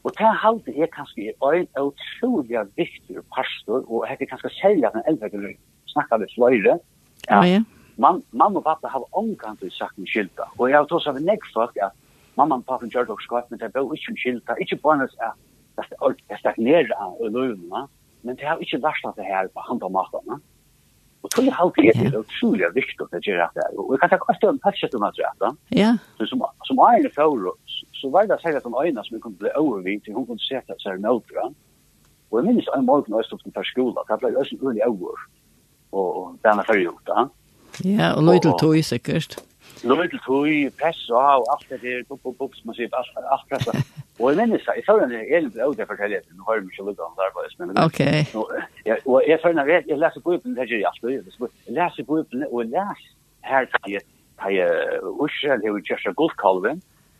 Og 0.06 0.14
det 0.18 0.28
halte 0.42 0.74
jeg 0.76 0.90
kanskje 0.94 1.32
er 1.32 1.56
en 1.58 1.68
utrolig 1.82 2.62
viktig 2.76 3.24
pastor, 3.34 3.82
og 3.90 4.06
jeg 4.08 4.18
kan 4.18 4.30
kanskje 4.32 4.54
selge 4.60 4.86
at 4.86 4.94
den 4.94 5.08
eldre 5.10 5.30
kan 5.30 5.48
snakke 5.92 6.18
med 6.18 6.32
fløyre, 6.36 6.78
ja, 7.28 7.42
ja. 7.44 7.60
Man, 7.98 8.22
mamma 8.30 8.60
og 8.60 8.64
pappa 8.64 8.88
har 8.88 9.04
omgang 9.18 9.58
til 9.58 9.72
sagt 9.74 9.98
med 9.98 10.06
skylda, 10.06 10.46
og 10.58 10.70
jeg 10.70 10.78
har 10.78 10.86
tås 10.86 11.06
av 11.10 11.16
en 11.18 11.24
nekk 11.26 11.42
folk 11.50 11.74
at 11.82 11.96
mamma 12.38 12.60
og 12.60 12.66
pappa 12.68 12.86
gjør 12.86 13.08
dere 13.08 13.24
skatt, 13.24 13.48
men 13.50 13.58
det 13.58 13.72
er 13.74 13.94
ikke 13.96 14.14
skylda, 14.22 14.54
ikke 14.62 14.78
bare 14.84 15.08
at 15.08 15.34
det 15.76 16.14
er 16.30 16.38
stagnerer 16.38 16.94
av 16.94 17.18
løyvnene, 17.18 17.82
men 18.22 18.38
det 18.38 18.46
har 18.46 18.62
ikke 18.62 18.78
vært 18.82 19.02
at 19.10 19.18
det 19.18 19.26
her 19.26 19.50
på 19.50 19.66
hand 19.66 19.82
og 19.82 19.92
maten, 19.98 20.38
Og 21.28 21.34
tog 21.34 21.44
jeg 21.44 21.56
alltid 21.60 21.88
er 21.92 22.10
det 22.12 22.20
utrolig 22.24 22.68
viktig 22.74 23.04
at 23.04 23.12
jeg 23.18 23.22
gjør 23.28 23.50
det. 23.58 23.64
Og 23.76 23.90
jeg 23.92 24.00
kan 24.00 24.10
ta 24.14 24.18
at 24.32 24.44
om 24.48 24.58
patchet 24.64 24.94
om 24.96 25.02
at 25.04 25.18
jeg 25.20 25.50
Ja. 25.76 25.90
Som, 26.30 26.40
som 26.64 26.80
eierne 26.88 27.10
for 27.14 27.52
så 28.00 28.08
var 28.14 28.24
det 28.30 28.40
sikkert 28.40 28.64
en 28.64 28.78
øyne 28.84 29.04
som 29.04 29.14
jeg 29.14 29.22
kunne 29.22 29.36
bli 29.42 29.50
overvind 29.54 30.00
til 30.02 30.14
hun 30.14 30.26
kunne 30.26 30.40
se 30.40 30.56
at 30.56 30.64
jeg 30.84 30.92
er 30.92 31.02
nødre. 31.04 31.52
Og 32.30 32.34
jeg 32.38 32.44
minnes 32.48 32.68
en 32.76 32.86
morgen 32.86 33.10
når 33.12 33.20
jeg 33.20 33.24
stod 33.28 33.52
på 33.54 33.62
skolen, 33.72 33.96
at 34.00 34.08
jeg 34.10 34.18
ble 34.18 34.38
også 34.40 34.56
ulig 34.60 34.86
over. 34.86 35.16
Og 35.92 36.38
denne 36.44 36.64
fergjort, 36.64 37.04
da. 37.10 37.26
Ja, 37.84 38.06
og 38.16 38.22
løy 38.24 38.40
til 38.40 38.52
tog 38.60 38.84
sikkert. 38.84 39.36
Løytel 39.84 40.20
tøy, 40.24 40.70
press 40.80 41.04
og 41.10 41.46
alt 41.52 41.66
det 41.70 41.80
der, 41.82 42.02
bup, 42.08 42.22
bup, 42.22 42.36
bup, 42.38 42.54
som 42.58 42.70
man 42.70 42.76
sier, 42.78 42.90
alt, 42.98 43.18
alt 43.34 43.46
pressa. 43.50 43.74
Og 44.18 44.32
jeg 44.32 44.38
minnes, 44.40 44.66
jeg 44.66 44.84
føler 44.86 45.12
jeg 45.14 45.26
egentlig 45.30 45.64
også 45.64 45.78
det 45.78 45.86
forteller, 45.90 46.22
nå 46.34 46.46
har 46.48 46.58
jeg 46.58 46.64
mye 46.66 46.86
lukket 46.88 47.04
om 47.06 47.16
det 47.18 47.26
arbeidet, 47.28 47.58
men 47.60 47.68
og 49.06 49.18
jeg 49.28 49.38
føler 49.44 49.72
jeg, 49.72 49.84
jeg 49.88 49.98
leser 50.02 50.24
Bibelen, 50.26 50.56
det 50.56 50.68
gjør 50.68 50.82
jeg 50.82 50.90
alltid, 50.90 51.10
jeg 51.68 51.76
leser 51.78 52.08
Bibelen, 52.10 52.46
og 52.50 52.58
jeg 52.64 52.70
leser 52.74 53.10
her 53.50 53.68
til 53.74 53.92
jeg, 53.94 54.02
til 54.42 54.56
jeg, 54.58 54.70
Israel 55.26 55.62
har 55.62 55.76
jo 55.76 55.84
kjørst 55.86 56.10
av 56.10 56.70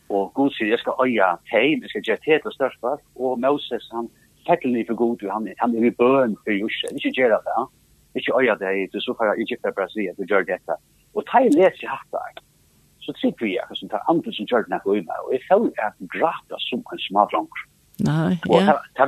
og 0.09 0.33
Gud 0.35 0.51
sier, 0.57 0.71
jeg 0.73 0.81
skal 0.81 0.97
øye 1.05 1.29
teim, 1.51 1.83
jeg 1.85 1.91
skal 1.93 2.07
gjøre 2.07 2.25
tete 2.25 2.49
og 2.49 2.55
størstfart, 2.57 3.03
og 3.21 3.41
Moses, 3.45 3.89
han 3.93 4.09
fettel 4.49 4.73
ni 4.73 4.85
for 4.89 4.97
god, 4.97 5.25
han, 5.29 5.49
han 5.61 5.75
er 5.77 5.91
i 5.91 5.95
bøn 6.01 6.37
for 6.45 6.55
Israel, 6.57 6.97
ikke 6.97 7.13
gjør 7.19 7.37
det, 7.37 7.65
ikke 8.17 8.37
øye 8.41 8.55
det, 8.63 8.75
du 8.93 9.01
så 9.05 9.15
får 9.19 9.31
jeg 9.31 9.45
ikke 9.45 9.61
for 9.63 9.77
Brasil, 9.77 10.15
du 10.17 10.25
gjør 10.25 10.49
dette. 10.49 10.79
Og 11.15 11.27
ta 11.29 11.43
i 11.45 11.53
leser 11.53 11.93
hatt 11.93 12.09
der, 12.17 12.41
så 13.09 13.15
trygg 13.17 13.41
vi 13.41 13.55
jeg, 13.55 13.77
som 13.81 13.89
tar 13.89 14.05
andre 14.13 14.33
som 14.37 14.49
gjør 14.51 14.67
det 14.67 14.75
noe 14.75 14.99
og 15.25 15.33
jeg 15.33 15.45
føler 15.49 15.85
at 15.87 15.97
grata 16.13 16.61
som 16.67 16.83
en 16.93 17.01
smadrang. 17.07 17.49
Nei, 18.05 18.37
ja. 18.37 18.77
Og 18.77 19.07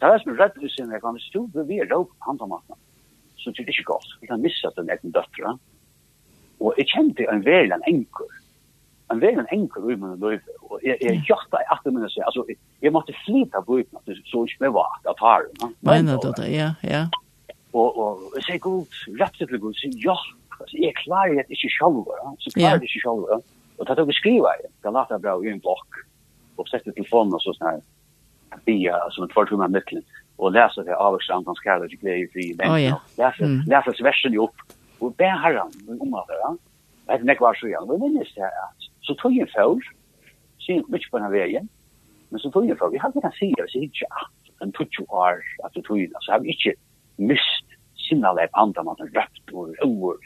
det 0.00 0.08
var 0.08 0.22
som 0.22 0.36
rett 0.38 0.54
og 0.56 0.70
slett, 0.70 0.92
jeg 0.94 1.02
kan 1.02 1.18
stå 1.26 1.42
ved 1.56 1.66
vi 1.68 1.80
er 1.82 1.90
råd 1.90 2.06
på 2.08 2.28
handamaten, 2.28 2.78
så 3.40 3.52
det 3.56 3.66
er 3.66 3.72
ikke 3.74 3.90
godt. 3.92 4.14
Vi 4.22 4.30
kan 4.30 4.44
missa 4.44 4.70
den 4.76 4.92
egen 4.92 5.16
døtra. 5.16 5.56
Og 6.60 6.76
jeg 6.78 6.90
kjente 6.92 7.26
en 7.32 7.42
vel 7.44 7.74
en 7.74 7.84
enkel, 7.88 8.30
en 9.12 9.20
vel 9.20 9.42
en 9.42 9.50
enkel 9.52 9.90
i 9.90 9.96
min 9.98 10.16
løyf, 10.22 10.46
og 10.68 10.84
jeg, 10.84 11.00
jeg 11.02 11.24
hjarta 11.26 11.60
i 11.60 11.68
at 11.74 11.88
min 11.88 12.04
løyf, 12.04 12.20
altså, 12.28 12.46
jeg 12.84 12.94
måtte 12.94 13.16
flyta 13.24 13.64
på 13.66 13.80
uten 13.80 14.00
at 14.00 14.08
det 14.08 14.20
så 14.30 14.44
ikke 14.46 14.66
mer 14.66 14.76
var 14.78 15.00
at 15.10 15.24
har. 15.24 15.48
du 16.22 16.30
det? 16.38 16.52
ja, 16.54 16.74
ja. 16.84 17.08
Og, 17.72 17.98
og 17.98 18.36
jeg 18.38 18.46
sier 18.46 18.62
god, 18.62 19.00
rett 19.20 19.42
og 19.44 19.52
god, 19.52 19.60
god, 19.66 19.98
ja, 20.04 20.16
Altså, 20.60 20.76
jeg 20.80 20.94
klarer 21.00 21.40
det 21.40 21.56
ikke 21.56 21.72
selv, 21.74 22.04
ja. 22.08 22.32
så 22.44 22.52
klarer 22.54 22.82
det 22.82 22.90
ikke 22.90 23.04
selv. 23.06 23.26
Ja. 23.32 23.38
Og 23.78 23.86
det 23.86 23.92
er 23.92 24.00
det 24.00 24.06
vi 24.10 24.16
skriver, 24.18 24.64
Galata 24.84 25.18
bra 25.18 25.38
i 25.40 25.52
en 25.52 25.62
blokk, 25.64 26.02
og 26.60 26.68
sette 26.68 26.92
telefonen 26.92 27.36
og 27.36 27.42
sånn 27.44 27.62
her, 27.64 27.78
via, 28.66 28.98
som 29.14 29.24
et 29.24 29.32
fortrymmer 29.32 29.70
av 29.70 29.72
mykkelen, 29.72 30.04
og 30.40 30.52
leser 30.56 30.84
det 30.84 30.96
av 30.96 31.16
Økstrand, 31.16 31.46
hans 31.48 31.62
kærlighet, 31.64 32.00
glede 32.02 32.26
i 32.26 32.28
fri, 32.34 32.46
venn, 32.58 32.98
leser 33.70 33.96
sversen 33.96 34.36
jo 34.36 34.48
opp, 34.48 34.66
og 35.00 35.14
be 35.16 35.30
herren, 35.44 35.72
om 35.96 36.18
av 36.18 36.28
det, 36.28 36.40
jeg 37.10 37.22
vet 37.22 37.32
ikke 37.34 37.46
hva 37.46 37.54
så 37.56 37.70
igjen, 37.70 37.88
men 37.88 38.02
minnes 38.04 38.34
det 38.36 38.44
her, 38.44 38.90
så 39.08 39.16
tog 39.22 39.32
jeg 39.34 39.48
en 39.48 39.54
fjord, 39.54 39.88
sier 40.60 40.84
mye 40.92 41.08
på 41.08 41.18
denne 41.18 41.32
veien, 41.32 41.72
men 42.30 42.42
så 42.42 42.52
tog 42.52 42.68
jeg 42.68 42.76
en 42.76 42.82
fjord, 42.82 42.92
vi 42.94 43.02
hadde 43.02 43.24
kan 43.24 43.34
si, 43.38 43.48
hvis 43.56 43.78
jeg 43.78 43.88
ikke 43.88 44.10
at, 44.20 44.52
en 44.60 44.76
tog 44.76 44.92
jo 44.98 45.06
år, 45.08 45.40
at 45.64 45.72
du 45.72 45.80
tog 45.86 45.98
inn, 45.98 46.12
så 46.20 46.36
har 46.36 46.44
vi 46.44 46.52
ikke 46.52 46.76
mist 47.16 47.76
sinnaleg 48.04 48.52
andan 48.60 48.88
man 48.88 49.00
røpt 49.00 49.54
og 49.56 49.72
roer 49.80 50.20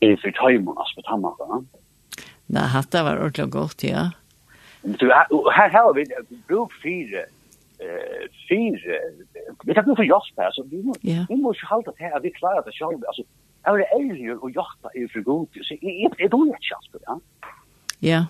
för 0.00 0.30
tajmonas 0.30 0.94
på 0.94 1.02
tannarna. 1.02 1.64
Nej, 2.46 2.62
hatta 2.62 3.02
var 3.02 3.16
ordentligt 3.16 3.50
gott, 3.50 3.82
ja. 3.82 4.10
Du, 4.82 5.12
här 5.52 5.70
har 5.70 5.94
vi 5.94 6.04
bruk 6.48 6.70
fyra 6.82 7.20
eh 7.84 8.22
fyra 8.48 8.94
vi 9.64 9.74
tar 9.74 9.96
för 9.96 10.02
jobb 10.02 10.22
här 10.36 10.50
så 10.52 10.62
vi 10.70 10.82
måste 10.82 11.26
vi 11.28 11.36
måste 11.36 11.66
hålla 11.66 11.92
det 11.98 12.04
här 12.04 12.20
vi 12.20 12.30
klarar 12.30 12.62
det 12.64 12.72
själva 12.72 13.06
alltså 13.06 13.22
är 13.62 13.78
det 13.78 13.84
älgen 13.84 14.38
och 14.38 14.50
jakta 14.50 14.88
är 14.94 15.08
för 15.12 15.20
god 15.20 15.48
så 15.62 15.74
är 15.74 16.16
det 16.18 16.28
dåligt 16.28 16.64
chans 16.70 17.02
ja 17.06 17.20
ja 17.98 18.26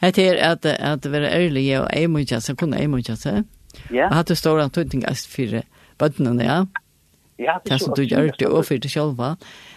Det 0.00 0.18
är 0.18 0.52
att 0.52 0.66
att 0.66 1.06
vara 1.06 1.30
ärlig 1.30 1.80
och 1.80 1.94
är 1.94 2.08
mycket 2.08 2.42
så 2.42 2.56
kunna 2.56 2.78
är 2.78 2.88
mycket 2.88 3.18
så. 3.18 3.42
Ja. 3.90 4.08
Har 4.08 4.24
du 4.24 4.36
stora 4.36 4.68
tunga 4.68 5.14
för 5.14 5.62
bottnen 5.98 6.38
ja. 6.40 6.66
Ja, 7.38 7.58
det 7.64 7.80
som 7.82 7.92
du 7.92 8.02
gjør 8.02 8.30
det 8.38 8.48
og 8.48 8.64
for 8.64 8.80
det 8.80 8.90
selv. 8.90 9.18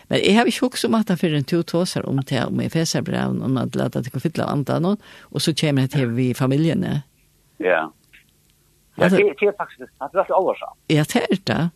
Men 0.10 0.22
jeg 0.24 0.36
har 0.38 0.48
ikke 0.48 0.70
også 0.70 0.88
om 0.88 0.96
at 0.96 1.10
det 1.10 1.20
for 1.20 1.36
en 1.36 1.44
to 1.44 1.62
tåser 1.68 2.06
om 2.08 2.22
det, 2.24 2.44
om 2.46 2.62
jeg 2.64 2.72
feser 2.72 3.04
brev, 3.04 3.36
om 3.36 3.58
at 3.60 3.74
det 3.74 4.06
ikke 4.08 4.44
av 4.44 4.54
andre 4.54 4.80
noen, 4.80 5.02
og 5.32 5.44
så 5.44 5.54
kommer 5.54 5.88
det 5.88 5.92
til 5.98 6.14
vi 6.16 6.34
familiene. 6.34 7.02
Ja. 7.60 7.90
Ja, 9.00 9.08
det 9.10 9.20
er 9.22 9.54
faktisk, 9.58 9.80
det 9.80 10.20
er 10.20 10.34
allvarsamt. 10.36 10.80
Ja, 10.92 11.04
det 11.04 11.22
er 11.24 11.44
det. 11.48 11.70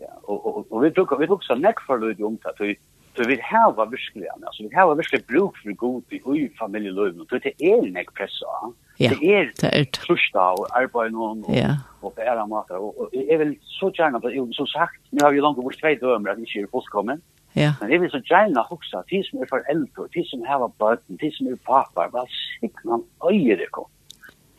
Ja, 0.00 0.12
og 0.28 0.82
vi 0.82 0.90
bruker, 0.90 1.18
vi 1.20 1.28
bruker 1.28 1.44
så 1.46 1.56
nekk 1.60 1.80
for 1.86 2.00
det 2.00 2.16
om 2.24 2.38
det, 2.44 2.76
Så 3.16 3.28
vi 3.28 3.36
har 3.42 3.90
virkelig, 3.90 4.26
altså 4.46 4.62
vi 4.62 4.74
har 4.74 4.94
virkelig 4.94 5.24
bruk 5.30 5.56
for 5.62 5.74
god 5.74 6.02
i 6.12 6.20
ui 6.24 6.48
familieløven, 6.58 7.20
og 7.20 7.26
det 7.30 7.52
er 7.52 7.52
en 7.60 7.96
ek 8.00 8.12
pressa. 8.16 8.72
Ja, 9.00 9.10
det 9.10 9.34
er, 9.36 9.50
det 9.60 9.70
er 9.72 9.84
trusta 9.92 10.44
og 10.56 10.64
arbeid 10.78 11.12
noen 11.12 11.42
og, 11.44 11.52
ja. 11.52 11.74
og 12.00 12.14
på 12.16 12.24
ære 12.24 12.46
mater, 12.48 12.80
og, 12.80 12.96
og 13.00 13.12
jeg 13.12 13.38
vil 13.40 13.52
så 13.68 13.90
gjerne, 13.96 14.20
for 14.20 14.32
jeg, 14.32 14.46
som 14.56 14.66
sagt, 14.66 14.96
nu 15.12 15.20
har 15.22 15.32
vi 15.32 15.42
langt 15.44 15.60
bort 15.60 15.76
tvei 15.80 15.94
dømer 16.00 16.32
at 16.32 16.40
vi 16.40 16.48
ikke 16.48 16.64
er 16.64 16.70
fullkommen, 16.72 17.20
ja. 17.56 17.74
men 17.80 17.92
jeg 17.92 18.00
vil 18.00 18.12
så 18.14 18.20
gjerne 18.30 18.64
huksa, 18.70 19.02
de 19.10 19.20
som 19.26 19.42
er 19.44 19.50
foreldre, 19.50 20.08
de 20.16 20.24
som 20.30 20.46
har 20.48 20.64
bøten, 20.80 21.20
de 21.20 21.32
som 21.36 21.52
er 21.52 21.60
papar, 21.68 22.08
hva 22.14 22.24
sikna 22.32 23.02
øyer 23.28 23.60
det 23.60 23.68
kom. 23.76 23.90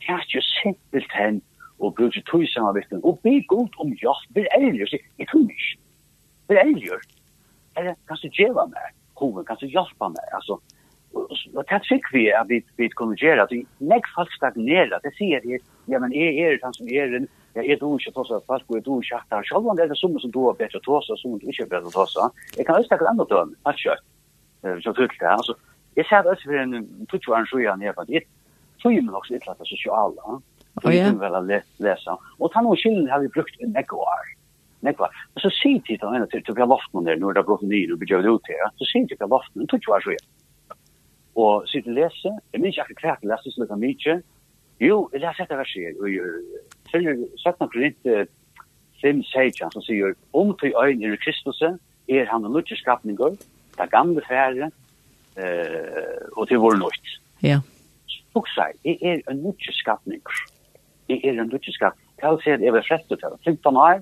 Det 0.03 0.13
er 0.13 0.29
jo 0.35 0.45
simpelt 0.45 1.17
hen, 1.17 1.41
og 1.79 1.95
bruk 1.97 2.21
tog 2.29 2.45
samarbeid, 2.53 2.93
og 3.01 3.17
be 3.25 3.39
god 3.49 3.81
om 3.81 3.97
hjelp, 3.97 4.29
vi 4.37 4.45
er 4.45 4.61
ærlig, 4.61 4.93
jeg 4.93 5.29
tror 5.31 5.49
ikke, 5.49 5.73
vi 6.49 6.59
er 6.59 6.65
ærlig, 6.67 7.01
eller 7.75 7.95
kan 8.07 8.17
du 8.21 8.29
ge 8.29 8.47
meg, 8.53 8.93
hoven, 9.15 9.37
Hur 9.37 9.43
kan 9.43 9.57
du 9.59 9.67
hjälpa 9.67 10.09
mig? 10.09 10.27
Alltså 10.33 10.59
och 11.13 11.63
det 11.69 11.81
fikk 11.85 12.07
vi 12.13 12.31
at 12.33 12.49
vi 12.49 12.63
vi 12.77 12.87
kunne 12.89 13.15
gjøre, 13.15 13.43
at 13.43 13.51
att 13.51 13.67
näck 13.79 14.05
folk 14.15 14.33
stagnerer, 14.33 14.99
Det 15.03 15.13
ser 15.17 15.41
jeg, 15.45 15.59
ja 15.87 15.99
men 15.99 16.13
är 16.13 16.31
er 16.31 16.59
han 16.63 16.73
som 16.73 16.87
är 16.87 17.07
den 17.07 17.27
jag 17.55 17.65
är 17.65 17.77
då 17.77 17.93
inte 17.93 18.11
tossa 18.11 18.39
fast 18.47 18.67
går 18.67 18.77
ikke 18.77 19.01
schachtar. 19.03 19.43
selv 19.43 19.67
om 19.67 19.77
det 19.77 19.89
er 19.89 19.95
som 19.95 20.19
som 20.19 20.31
då 20.31 20.49
är 20.49 20.53
bättre 20.53 20.79
tossa 20.79 21.15
som 21.17 21.39
du 21.39 21.45
inte 21.45 21.65
bättre 21.65 21.91
tåse, 21.91 22.29
Jag 22.57 22.65
kan 22.65 22.75
östa 22.75 22.97
andra 23.09 23.25
då. 23.25 23.47
Att 23.63 23.77
kör. 23.77 23.97
Eh 24.63 24.79
så 24.79 24.93
tycker 24.93 25.19
det, 25.19 25.29
alltså 25.29 25.53
jag 25.95 26.05
ser 26.05 26.23
det 26.23 26.35
för 26.43 26.53
en 26.53 27.05
tutsch 27.05 27.29
an 27.29 27.45
sjuan 27.45 27.81
här 27.81 27.93
för 27.93 28.05
det. 28.05 28.23
Så 28.81 28.91
ju 28.91 29.01
nog 29.01 29.25
så 29.27 29.35
ett 29.35 29.47
lätt 29.47 29.67
sociala. 29.67 30.23
Och 30.73 30.83
ja. 30.83 30.89
Det 30.89 30.99
är 30.99 31.13
väl 31.13 31.45
lätt 31.47 31.79
läsa. 31.79 32.17
Och 32.37 32.51
ta 32.51 32.61
och 32.61 32.79
skillen 32.79 33.09
har 33.09 33.19
vi 33.19 33.27
brukt 33.27 33.61
en 33.61 33.77
ekvar 33.77 34.25
nekva. 34.83 35.09
Så 35.41 35.51
sier 35.53 35.81
de 35.87 35.97
til 35.97 36.13
henne 36.13 36.27
til, 36.31 36.43
til 36.43 36.55
vi 36.55 36.63
har 36.63 36.69
loft 36.71 36.91
noen 36.93 37.07
der, 37.07 37.19
når 37.21 37.33
det 37.33 37.43
har 37.43 37.49
brått 37.49 37.65
nye, 37.67 37.89
og 37.93 38.01
vi 38.01 38.09
gjør 38.11 38.23
det 38.25 38.35
ut 38.35 38.51
her, 38.51 38.69
så 38.79 38.89
sier 38.89 39.07
de 39.07 39.13
til 39.13 39.19
vi 39.21 39.25
har 39.25 39.33
loft 39.33 39.55
noen, 39.55 39.69
tog 39.71 39.83
jo 39.83 39.93
hva 39.93 39.99
så 40.03 40.15
jeg. 40.15 40.23
Og 41.39 41.67
sier 41.71 41.85
de 41.87 41.97
lese, 41.97 42.35
jeg 42.53 42.61
minns 42.61 42.77
ikke 42.77 42.99
hva 43.01 43.15
jeg 43.15 43.31
lese, 43.31 43.55
så 43.55 43.79
mye, 43.79 44.15
jo, 44.83 44.99
jeg 45.13 45.23
leser 45.23 45.45
etter 45.45 45.59
vers 45.59 45.73
her, 45.79 45.97
og 46.01 46.07
følger 46.91 47.25
17 47.39 47.71
kronit 47.73 48.13
5 49.03 49.25
seitjan, 49.31 49.73
som 49.73 49.83
sier, 49.85 50.15
om 50.33 50.53
til 50.59 50.75
øyn 50.79 51.03
er 51.03 51.19
Kristus, 51.23 51.61
er 51.63 52.25
han 52.29 52.45
en 52.45 52.55
lukkje 52.55 52.79
skapninger, 52.79 53.35
det 53.73 53.81
er 53.83 53.91
gamle 53.91 54.21
fære, 54.27 54.69
og 56.37 56.47
til 56.47 56.61
vår 56.61 56.77
nøyt. 56.81 57.13
Ja. 57.43 57.59
Foksa, 58.33 58.69
jeg 58.85 58.97
er 59.01 59.21
en 59.29 59.43
lukkje 59.43 59.73
skapninger. 59.77 60.41
Jeg 61.09 61.21
er 61.23 61.41
en 61.41 61.51
lukkje 61.51 61.73
skapninger. 61.75 62.15
Kall 62.21 62.39
sier, 62.43 62.61
jeg 62.61 62.73
var 62.73 62.85
frest 62.87 63.09
til 63.09 63.19
15 63.43 63.77
år, 63.77 64.01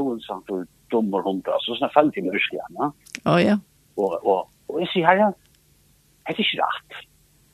oensamt 0.00 0.46
for 0.50 0.66
dummer 0.92 1.24
hundra, 1.26 1.58
så 1.62 1.74
sånne 1.74 1.92
felt 1.94 2.16
i 2.18 2.24
mørske 2.24 2.56
igjen. 2.56 2.94
Å 3.26 3.36
ja. 3.42 3.58
Og, 4.00 4.14
og, 4.20 4.48
og 4.70 4.80
jeg 4.82 4.90
sier 4.92 5.08
herre, 5.08 5.32
det 6.24 6.34
er 6.34 6.40
ikke 6.44 6.62
rett. 6.62 6.98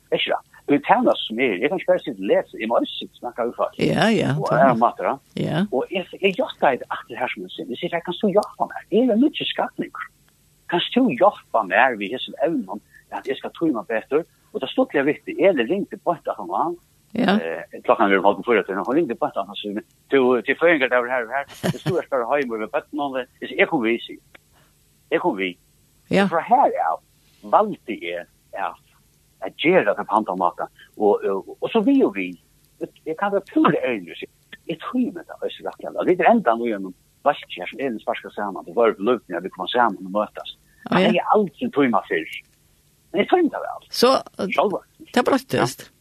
Det 0.09 0.17
er 0.17 0.23
ikke 0.23 0.33
rett. 0.35 0.47
Og 0.61 0.75
det 0.75 0.81
tjener 0.87 1.17
som 1.19 1.39
er, 1.41 1.55
jeg 1.59 1.69
kan 1.71 1.81
ikke 1.81 1.91
bare 1.91 2.03
sitte 2.03 2.21
og 2.21 2.29
lese, 2.29 2.59
jeg 2.61 2.69
må 2.69 2.77
også 2.77 2.97
sitte 2.99 3.17
og 3.17 3.21
snakke 3.23 3.47
utfall. 3.49 3.79
Ja, 3.81 4.05
ja. 4.13 4.35
Og 4.37 4.51
jeg 4.53 4.67
er 4.67 4.77
mater, 4.79 5.09
ja. 5.39 5.63
Og 5.73 5.89
jeg, 5.91 6.05
jeg 6.21 6.37
gjør 6.37 6.53
det 6.61 6.85
etter 6.85 7.17
her 7.19 7.33
som 7.33 7.47
en 7.47 7.53
sin. 7.55 7.71
Jeg 7.73 7.81
sier, 7.81 7.95
jeg 7.97 8.05
kan 8.05 8.17
stå 8.17 8.29
og 8.29 8.37
hjelpe 8.37 8.67
meg. 8.69 8.85
Jeg 8.93 9.09
er 9.09 9.19
nødt 9.19 9.41
til. 9.41 9.91
Kan 10.71 10.85
stå 10.85 11.03
og 11.09 11.17
hjelpe 11.17 11.65
meg 11.67 11.97
ved 11.99 12.15
hessen 12.15 12.37
evnen, 12.45 12.83
at 13.11 13.27
jeg 13.27 13.41
skal 13.41 13.51
tro 13.57 13.67
meg 13.73 13.89
bedre. 13.89 14.23
Og 14.51 14.61
det 14.61 14.67
er 14.67 14.73
stort 14.75 14.95
litt 14.95 15.09
viktig. 15.09 15.35
det 15.41 15.67
ringte 15.67 15.99
på 15.99 16.15
etter 16.15 16.37
han, 16.37 16.47
var 16.51 16.71
Ja. 17.11 17.39
Eh 17.39 17.81
klockan 17.83 18.11
är 18.11 18.17
halv 18.23 18.43
fyra 18.45 18.63
till. 18.63 18.75
hon 18.75 18.95
ringde 18.95 19.15
på 19.15 19.25
att 19.25 19.35
han 19.35 19.55
skulle 19.55 19.81
till 20.09 20.43
till 20.45 20.57
fängar 20.57 20.89
där 20.89 21.07
här 21.09 21.27
här. 21.27 21.45
Det 21.71 21.79
stod 21.79 21.97
jag 21.97 22.03
skulle 22.03 22.25
hem 22.35 22.59
med 22.59 22.71
på 22.71 22.81
någon 22.91 23.13
det 23.13 23.45
är 23.45 23.59
jag 23.59 23.69
kommer 23.69 23.89
vi. 23.89 24.19
Jag 25.09 25.21
kommer 25.21 25.37
vi. 25.37 25.57
Ja. 26.07 26.27
För 26.27 26.39
här 26.39 26.71
ja. 26.73 27.01
Valti 27.41 28.11
är 28.11 28.25
ja. 28.51 28.77
Att 29.39 29.65
ge 29.65 29.83
det 29.83 29.93
på 29.93 30.07
han 30.07 30.25
tar 30.25 30.35
mata 30.35 30.67
och 30.95 31.25
och 31.59 31.71
så 31.71 31.81
vi 31.81 32.03
och 32.03 32.17
vi. 32.17 32.41
Det 33.03 33.13
kan 33.13 33.31
vara 33.31 33.41
pur 33.41 33.75
ärligt. 33.75 34.29
Jag 34.65 34.79
tror 34.79 35.11
med 35.11 35.25
det 35.27 35.45
är 35.45 35.49
så 35.49 35.63
verkligen. 35.63 35.93
Det 35.93 36.23
är 36.23 36.31
ända 36.31 36.55
nu 36.55 36.69
genom 36.69 36.93
vaskjär 37.21 37.65
som 37.65 37.79
är 37.79 37.83
en 37.83 37.99
sparska 37.99 38.29
samman. 38.29 38.65
Det 38.65 38.73
var 38.73 38.95
löpningar 38.99 39.41
vi 39.41 39.49
kommer 39.49 39.67
samman 39.67 40.05
och 40.05 40.11
mötas. 40.11 40.57
Det 40.89 41.17
är 41.17 41.21
alltid 41.21 41.73
tog 41.73 41.89
man 41.89 42.03
först. 42.07 42.45
Men 43.11 43.19
det 43.19 43.25
är 43.25 43.29
tog 43.29 43.57
väl. 43.59 43.87
Så, 43.89 44.07
det 45.13 45.19
är 45.19 45.23
praktiskt. 45.23 45.91
Ja. 45.91 46.00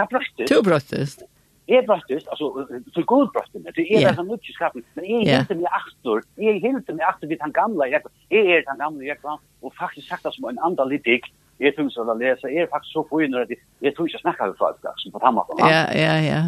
Jag 0.00 0.08
bröstet. 0.08 0.48
Du 0.48 0.62
bröstet. 0.62 1.28
er 1.70 1.82
bröstet, 1.86 2.26
altså, 2.32 2.46
for 2.94 3.04
god 3.12 3.28
bröstet. 3.34 3.74
Det 3.76 3.84
är 3.94 4.12
det 4.16 4.24
mycket 4.24 4.54
skapen. 4.54 4.82
Men 4.94 5.04
jeg 5.04 5.28
är 5.28 5.40
inte 5.40 5.54
med 5.54 5.70
aktor. 5.80 6.22
Jeg 6.36 6.64
är 6.64 6.68
inte 6.78 6.92
med 6.92 7.06
aktor 7.06 7.26
vid 7.28 7.40
han 7.40 7.52
gamla. 7.52 7.86
jeg. 7.86 8.02
är 8.30 8.64
han 8.66 8.78
gamla. 8.78 9.04
Jag 9.04 9.20
kan 9.22 9.38
och 9.60 9.74
faktiskt 9.74 10.08
sagt 10.08 10.22
det 10.22 10.32
som 10.32 10.44
en 10.44 10.58
andre 10.58 10.84
litt 10.84 11.04
dik. 11.04 11.24
Jeg 11.58 11.76
tror 11.76 11.90
så 11.90 12.02
å 12.02 12.14
lese. 12.14 12.48
Jeg 12.48 12.62
er 12.62 12.72
faktisk 12.72 12.92
så 12.92 13.02
fin 13.10 13.34
att 13.34 13.50
jeg 13.80 13.94
tror 13.94 14.06
ikke 14.06 14.16
jeg 14.16 14.20
snakker 14.20 14.46
med 14.46 14.58
folk. 14.58 14.78
Som 14.96 15.12
på 15.12 15.20
Hammar. 15.22 15.44
Ja, 15.58 15.84
ja, 15.94 16.16
ja. 16.32 16.42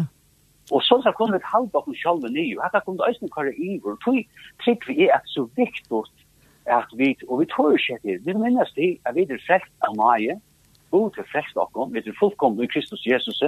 Og 0.71 0.81
så 0.83 1.01
har 1.03 1.11
kommet 1.11 1.35
et 1.35 1.51
halvt 1.53 1.71
bakom 1.71 1.91
om 1.91 1.95
sjalve 1.95 2.29
nye, 2.31 2.55
og 2.57 2.63
her 2.63 2.79
kom 2.85 2.97
det 2.97 3.07
eisen 3.09 3.29
kvar 3.29 3.49
i 3.51 3.79
vår, 3.83 3.97
tog 4.05 4.19
trygg 4.63 4.87
vi 4.87 5.07
er 5.11 5.19
så 5.25 5.43
viktig 5.59 6.03
at 6.71 6.87
vi, 6.95 7.09
og 7.27 7.41
vi 7.41 7.45
tror 7.51 7.75
ikke 7.75 7.99
det, 8.03 8.21
vi 8.25 8.33
minnes 8.33 8.71
det, 8.77 8.97
at 9.05 9.15
vi 9.15 9.25
er 9.27 9.41
frekt 9.47 9.71
av 9.83 9.97
meg, 9.99 10.39
god 10.95 11.13
til 11.15 11.25
flest 11.31 11.57
okkom, 11.65 11.93
vi 11.93 12.01
er 12.01 12.19
fullkomne 12.19 12.65
i 12.65 12.71
Kristus 12.73 13.05
Jesus, 13.05 13.41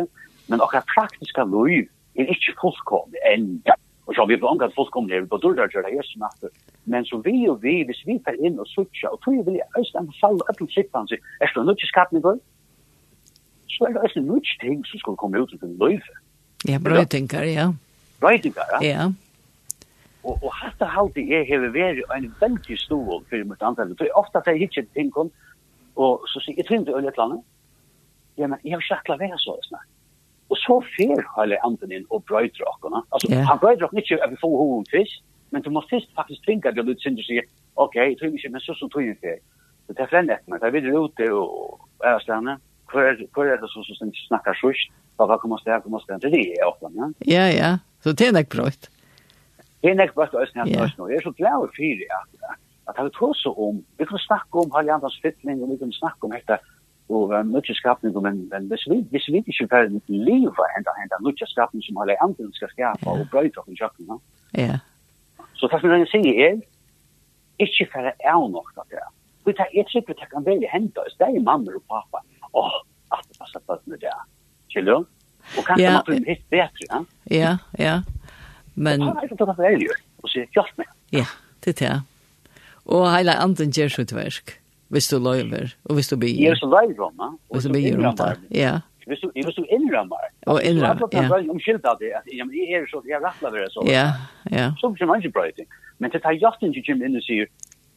men 0.50 0.62
akkurat 0.64 0.88
praktiska 0.96 1.46
liv 1.50 1.86
er 2.20 2.32
ikke 2.36 2.58
fullkomne 2.62 3.22
enn. 3.32 3.60
Og 4.06 4.14
så 4.14 4.22
har 4.22 4.30
vi 4.30 4.38
på 4.42 4.50
omgang 4.50 4.74
fullkomne 4.74 5.14
er 5.18 5.26
på 5.30 5.42
dårdar 5.42 5.72
gjør 5.74 5.88
det 5.88 5.96
Jesus 5.98 6.18
natter. 6.22 6.52
Men 6.86 7.06
så 7.10 7.18
vi 7.26 7.48
og 7.50 7.64
vi, 7.66 7.80
hvis 7.88 8.04
vi 8.06 8.20
fer 8.26 8.38
inn 8.38 8.60
og 8.62 8.68
sutja, 8.70 9.10
og 9.10 9.22
tog 9.26 9.40
vil 9.48 9.58
jeg 9.58 9.70
øyne 9.80 10.04
en 10.04 10.12
fall 10.20 10.38
og 10.42 10.52
øyne 10.54 10.70
sitte 10.74 10.94
han 10.94 11.10
er 11.42 11.54
det 11.56 11.66
nødt 11.66 11.82
til 11.82 11.90
skapning 11.94 12.24
går? 12.26 12.38
Så 13.74 13.88
er 13.88 13.96
det 13.96 14.06
øyne 14.06 14.28
nødt 14.28 14.52
ting 14.62 14.86
som 14.86 15.00
skulle 15.00 15.18
komme 15.18 15.42
ut 15.42 15.50
til 15.50 15.78
liv. 15.82 16.02
Ja, 16.70 16.78
brøytingar, 16.78 17.44
ja. 17.44 17.72
Brøytingar, 18.22 18.68
ja. 18.74 18.80
Ja. 18.90 19.06
Og, 20.24 20.38
og 20.44 20.54
hatt 20.58 20.78
det 20.82 20.90
halte 20.90 21.22
jeg 21.30 21.46
har 21.50 21.66
vært 21.74 22.02
en 22.16 22.32
veldig 22.42 22.78
stor 22.82 23.20
for 23.30 23.50
mitt 23.50 23.66
antall. 23.66 23.94
For 23.98 24.22
ofte 24.22 24.42
at 24.42 24.48
jeg 24.50 24.64
hittet 24.66 24.94
ting 24.98 25.12
kom, 25.14 25.30
Og 25.96 26.26
så 26.28 26.42
sier 26.42 26.54
jeg, 26.54 26.64
jeg 26.64 26.68
tvinner 26.70 26.86
til 26.90 26.98
Øljetlandet. 27.00 27.44
Ja, 28.38 28.48
men 28.52 28.60
jeg 28.64 28.76
har 28.76 28.84
ikke 28.84 28.98
akkurat 29.00 29.22
vært 29.24 29.44
så 29.44 29.56
snart. 29.68 29.92
Og 30.52 30.60
så 30.62 30.76
fer 30.96 31.22
hele 31.38 31.58
anden 31.66 31.94
inn 31.96 32.06
og 32.14 32.26
brøyder 32.30 32.68
dere. 32.84 33.02
Altså, 33.16 33.32
yeah. 33.32 33.46
han 33.50 33.60
brøyder 33.62 33.88
dere 33.88 34.04
ikke 34.04 34.20
at 34.24 34.32
vi 34.34 34.42
får 34.42 34.58
hoven 34.62 34.86
fisk, 34.92 35.24
men 35.52 35.64
du 35.66 35.72
må 35.74 35.82
først 35.90 36.12
faktisk 36.18 36.44
tvinge 36.46 36.72
deg 36.76 36.86
litt 36.86 37.02
sin 37.02 37.18
og 37.18 37.26
sier, 37.26 37.48
ok, 37.82 37.96
jeg 37.96 38.18
tror 38.20 38.36
ikke, 38.36 38.52
men 38.54 38.64
så 38.64 38.76
som 38.78 38.92
tror 38.92 39.06
jeg 39.06 39.16
ikke. 39.16 39.38
Så 39.86 39.96
det 39.96 40.04
er 40.04 40.12
flere 40.12 40.28
nettene, 40.28 40.60
det 40.62 40.68
er 40.68 40.76
videre 40.76 41.02
ute 41.06 41.30
og 41.34 42.04
er 42.04 42.20
stedene. 42.24 42.58
Hvor 42.92 43.48
er 43.50 43.58
det 43.62 43.70
som 43.72 43.84
som 43.88 44.12
snakker 44.28 44.58
sørst? 44.62 44.92
Hva 45.18 45.38
kommer 45.40 45.58
stedet, 45.62 45.84
kommer 45.84 46.04
stedet? 46.04 46.22
Det 46.22 46.30
er 46.30 46.36
det 46.36 46.46
jeg 46.52 46.68
ofte, 46.68 46.92
ja. 47.00 47.08
Ja, 47.36 47.46
ja. 47.56 47.72
Så 48.04 48.14
det 48.14 48.28
er 48.28 48.36
nok 48.36 48.50
brøyt. 48.52 48.90
Det 49.82 49.92
er 49.92 49.98
nok 50.02 50.14
brøyt, 50.14 50.36
og 50.36 50.42
jeg 51.10 51.18
er 51.18 51.24
så 51.24 51.32
glad 51.32 51.70
for 51.78 51.88
at 52.20 52.60
at 52.90 52.96
han 52.98 53.10
så 53.34 53.52
om, 53.68 53.84
vi 53.98 54.06
kan 54.06 54.22
snakke 54.28 54.54
om 54.62 54.72
Harlandans 54.72 55.20
fytling, 55.24 55.62
og 55.64 55.70
vi 55.72 55.78
kan 55.78 55.92
snakke 55.92 56.28
om 56.28 56.32
dette, 56.32 56.58
og 57.10 57.30
uh, 57.30 57.42
nødvendig 57.46 57.76
skapning, 57.76 58.14
men, 58.22 58.50
men 58.52 58.68
hvis, 58.70 58.86
vi, 58.90 58.98
hvis 59.12 59.28
vi 59.28 59.38
ikke 59.38 59.68
får 59.72 59.90
leve 60.08 60.64
enda 60.78 60.92
enda 61.02 61.16
nødvendig 61.22 61.48
skapning 61.54 61.84
som 61.86 61.98
Harlandans 62.02 62.56
skal 62.56 62.70
skapa, 62.74 63.10
og 63.10 63.28
brøyde 63.32 63.58
oss 63.62 63.70
i 63.74 63.78
kjøkken, 63.82 64.22
ja. 64.58 64.78
Så 65.56 65.68
det 65.72 65.82
som 65.82 65.90
det 65.90 66.00
jeg 66.04 66.12
sier 66.14 66.48
er, 66.48 66.56
ikke 67.66 67.88
for 67.92 68.08
det 68.08 68.14
er 68.20 68.48
nok 68.56 68.72
at 68.78 68.88
det 68.92 69.00
er. 69.00 69.12
Vi 69.46 69.54
tar 69.54 69.70
et 69.72 69.92
sikkert 69.94 70.18
at 70.18 70.26
det 70.26 70.32
kan 70.34 70.46
velge 70.46 70.70
hente 70.72 71.00
oss, 71.06 71.16
det 71.20 71.28
er 71.28 71.44
mamma 71.50 71.76
og 71.78 71.84
pappa. 71.92 72.24
Åh, 72.54 72.80
at 73.14 73.24
det 73.30 73.38
passer 73.40 73.62
på 73.68 73.78
det 73.88 74.16
Kjell 74.74 74.90
du? 74.90 74.96
Og 75.58 75.64
kanskje 75.68 75.92
man 75.94 76.04
blir 76.08 76.26
litt 76.26 76.44
bedre, 76.50 76.90
ja? 76.90 77.00
Ja, 77.32 77.52
ja. 77.80 77.96
Men... 78.76 79.06
Og 79.06 79.14
ta 79.14 79.24
er 79.24 79.30
det 79.30 79.38
til 79.38 79.46
å 79.46 79.50
ta 79.52 79.56
for 79.56 79.70
det, 79.70 79.96
og 80.24 80.32
sier, 80.34 80.50
hjelp 80.58 80.82
meg. 80.82 80.92
Ja, 81.16 81.28
det 81.64 81.76
er 81.76 81.80
det. 81.82 81.96
Og 82.86 83.08
heila 83.10 83.40
anden 83.42 83.72
gjør 83.74 83.90
sitt 83.90 84.14
verk, 84.14 84.58
hvis 84.94 85.08
du 85.10 85.18
løyver, 85.18 85.74
og 85.90 85.98
hvis 85.98 86.12
du 86.12 86.18
blir. 86.22 86.36
Gjør 86.38 86.60
så 86.60 86.70
vei 86.70 86.84
ja. 86.94 87.30
Hvis 87.54 87.66
du 87.66 87.72
blir 87.74 87.98
romma, 87.98 88.36
ja. 88.54 88.76
Hvis 89.06 89.22
du, 89.22 89.30
hvis 89.34 89.58
du 89.58 89.66
innrømmer. 89.70 90.30
Og 90.50 90.62
innrømmer, 90.64 91.10
ja. 91.14 91.22
Jeg 91.22 91.30
har 91.30 91.50
om 91.50 91.60
av 91.92 92.00
det, 92.00 92.12
at 92.18 92.30
jeg 92.30 92.78
er 92.78 92.86
så, 92.90 93.02
jeg 93.10 93.22
rattler 93.22 93.52
ved 93.54 93.60
det 93.66 93.72
så. 93.74 93.86
Ja, 93.90 94.08
ja. 94.52 94.72
Så 94.82 94.90
blir 94.90 95.10
man 95.10 95.22
ikke 95.22 95.34
bra 95.38 95.48
i 95.50 95.52
ting. 95.58 95.68
Men 96.00 96.12
det 96.12 96.22
tar 96.22 96.38
jakten 96.38 96.74
til 96.74 96.84
Jim 96.88 97.04
inn 97.06 97.18
og 97.18 97.26
sier, 97.26 97.50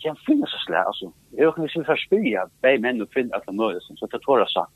jeg 0.05 0.15
finner 0.27 0.47
så 0.47 0.61
slett, 0.65 0.85
altså. 0.87 1.11
Jeg 1.37 1.53
kan 1.55 1.65
ikke 1.65 1.85
forspyrja 1.89 2.45
bei 2.63 2.77
menn 2.81 3.01
og 3.03 3.09
kvinner 3.13 3.41
at 3.41 3.49
de 3.49 3.57
møtes, 3.57 3.89
så 3.89 4.09
det 4.13 4.21
jeg 4.25 4.53
sagt. 4.53 4.75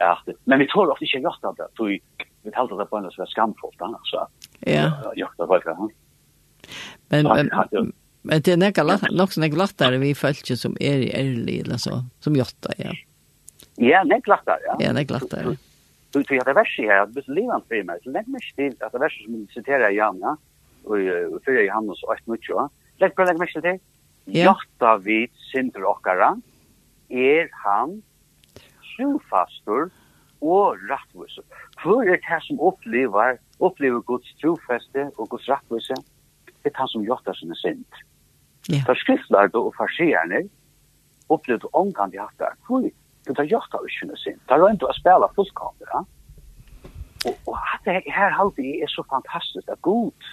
Ja, 0.00 0.14
men 0.48 0.60
vi 0.62 0.66
tårer 0.72 0.94
ofte 0.94 1.04
ikke 1.04 1.20
jakta 1.26 1.52
det, 1.58 1.66
for 1.76 1.92
vi 1.92 2.52
talte 2.54 2.76
det 2.78 2.86
på 2.88 2.96
en 2.96 3.10
som 3.12 3.24
er 3.24 3.32
skamfullt, 3.32 3.80
altså. 3.88 4.28
Ja. 4.66 4.86
Jakta 5.16 5.44
av 5.44 5.52
folk, 5.52 5.66
ja. 5.66 5.88
Men, 7.10 7.26
men, 7.26 7.50
Men 8.22 8.40
det 8.40 8.52
är 8.52 8.56
nok 8.56 9.10
nog 9.10 9.32
såna 9.32 9.48
glattar 9.48 9.92
vi 9.92 10.14
följer 10.14 10.56
som 10.56 10.76
är 10.80 10.98
i 10.98 11.10
ærlig, 11.14 11.60
eller 11.60 11.76
så 11.76 12.04
som 12.20 12.36
jotta 12.36 12.72
ja. 12.76 12.92
Ja, 13.76 14.04
näka 14.04 14.20
glattar 14.20 14.58
ja. 14.66 14.76
Ja, 14.80 14.92
näka 14.92 15.04
glattar. 15.04 15.56
Du 16.12 16.24
tror 16.24 16.38
att 16.38 16.46
det 16.46 16.52
värsta 16.52 16.82
här 16.82 17.02
att 17.02 17.10
beslivan 17.10 17.62
för 17.68 17.82
mig. 17.82 17.98
Lägg 18.04 18.28
mig 18.28 18.40
till 18.56 18.74
att 18.80 18.92
det 18.92 18.98
värsta 18.98 19.24
som 19.24 19.46
citerar 19.54 19.90
jag 19.90 20.16
ja. 20.20 20.36
Och 20.84 20.96
för 21.44 21.52
jag 21.52 21.74
han 21.74 21.90
och 21.90 22.16
ett 22.16 22.26
mycket 22.26 22.54
va. 22.54 22.70
Lägg 22.96 23.14
bara 23.16 23.26
lägg 23.26 23.38
mig 23.38 23.48
till. 23.52 23.78
Jotta 24.24 24.96
vid 24.96 25.30
synder 25.52 25.84
okkara. 25.84 26.40
Er 27.08 27.48
han 27.64 28.02
trofastor 28.96 29.90
og 30.40 30.76
rattvise. 30.90 31.42
Hvor 31.82 32.02
er 32.02 32.20
det 32.20 32.42
som 32.46 32.60
opplever, 32.60 33.38
opplever 33.58 34.00
Guds 34.00 34.34
trofeste 34.42 35.10
og 35.16 35.28
Guds 35.28 35.48
rattvise? 35.48 35.96
Det 36.62 36.72
er 36.72 36.78
han 36.78 36.88
som 36.88 37.04
gjør 37.04 37.22
det 37.26 37.36
som 37.38 37.50
er 37.50 37.60
sint. 37.60 38.00
Ja. 38.70 38.82
For 38.86 38.94
skriftlærde 39.02 39.58
og 39.58 39.74
farsierne 39.78 40.44
opplevde 41.28 41.70
omgang 41.72 42.12
de 42.12 42.18
hatt 42.18 42.38
der. 42.38 42.56
Hvor 42.66 42.82
du 43.26 43.34
tar 43.34 43.48
gjort 43.50 43.74
av 43.76 43.86
ikke 43.86 44.10
noe 44.10 44.18
sin. 44.18 44.38
Det 44.48 44.56
er 44.56 44.66
ikke 44.74 44.90
å 44.90 44.98
spille 44.98 45.30
fullkommer. 45.36 45.94
Ja? 45.94 46.02
Og, 47.28 47.34
og 47.50 47.56
at 47.74 47.82
det 47.86 48.02
her 48.08 48.36
halte 48.38 48.64
er 48.64 48.90
så 48.90 49.04
fantastisk. 49.10 49.66
Det 49.66 49.76
er 49.76 49.82
godt. 49.86 50.30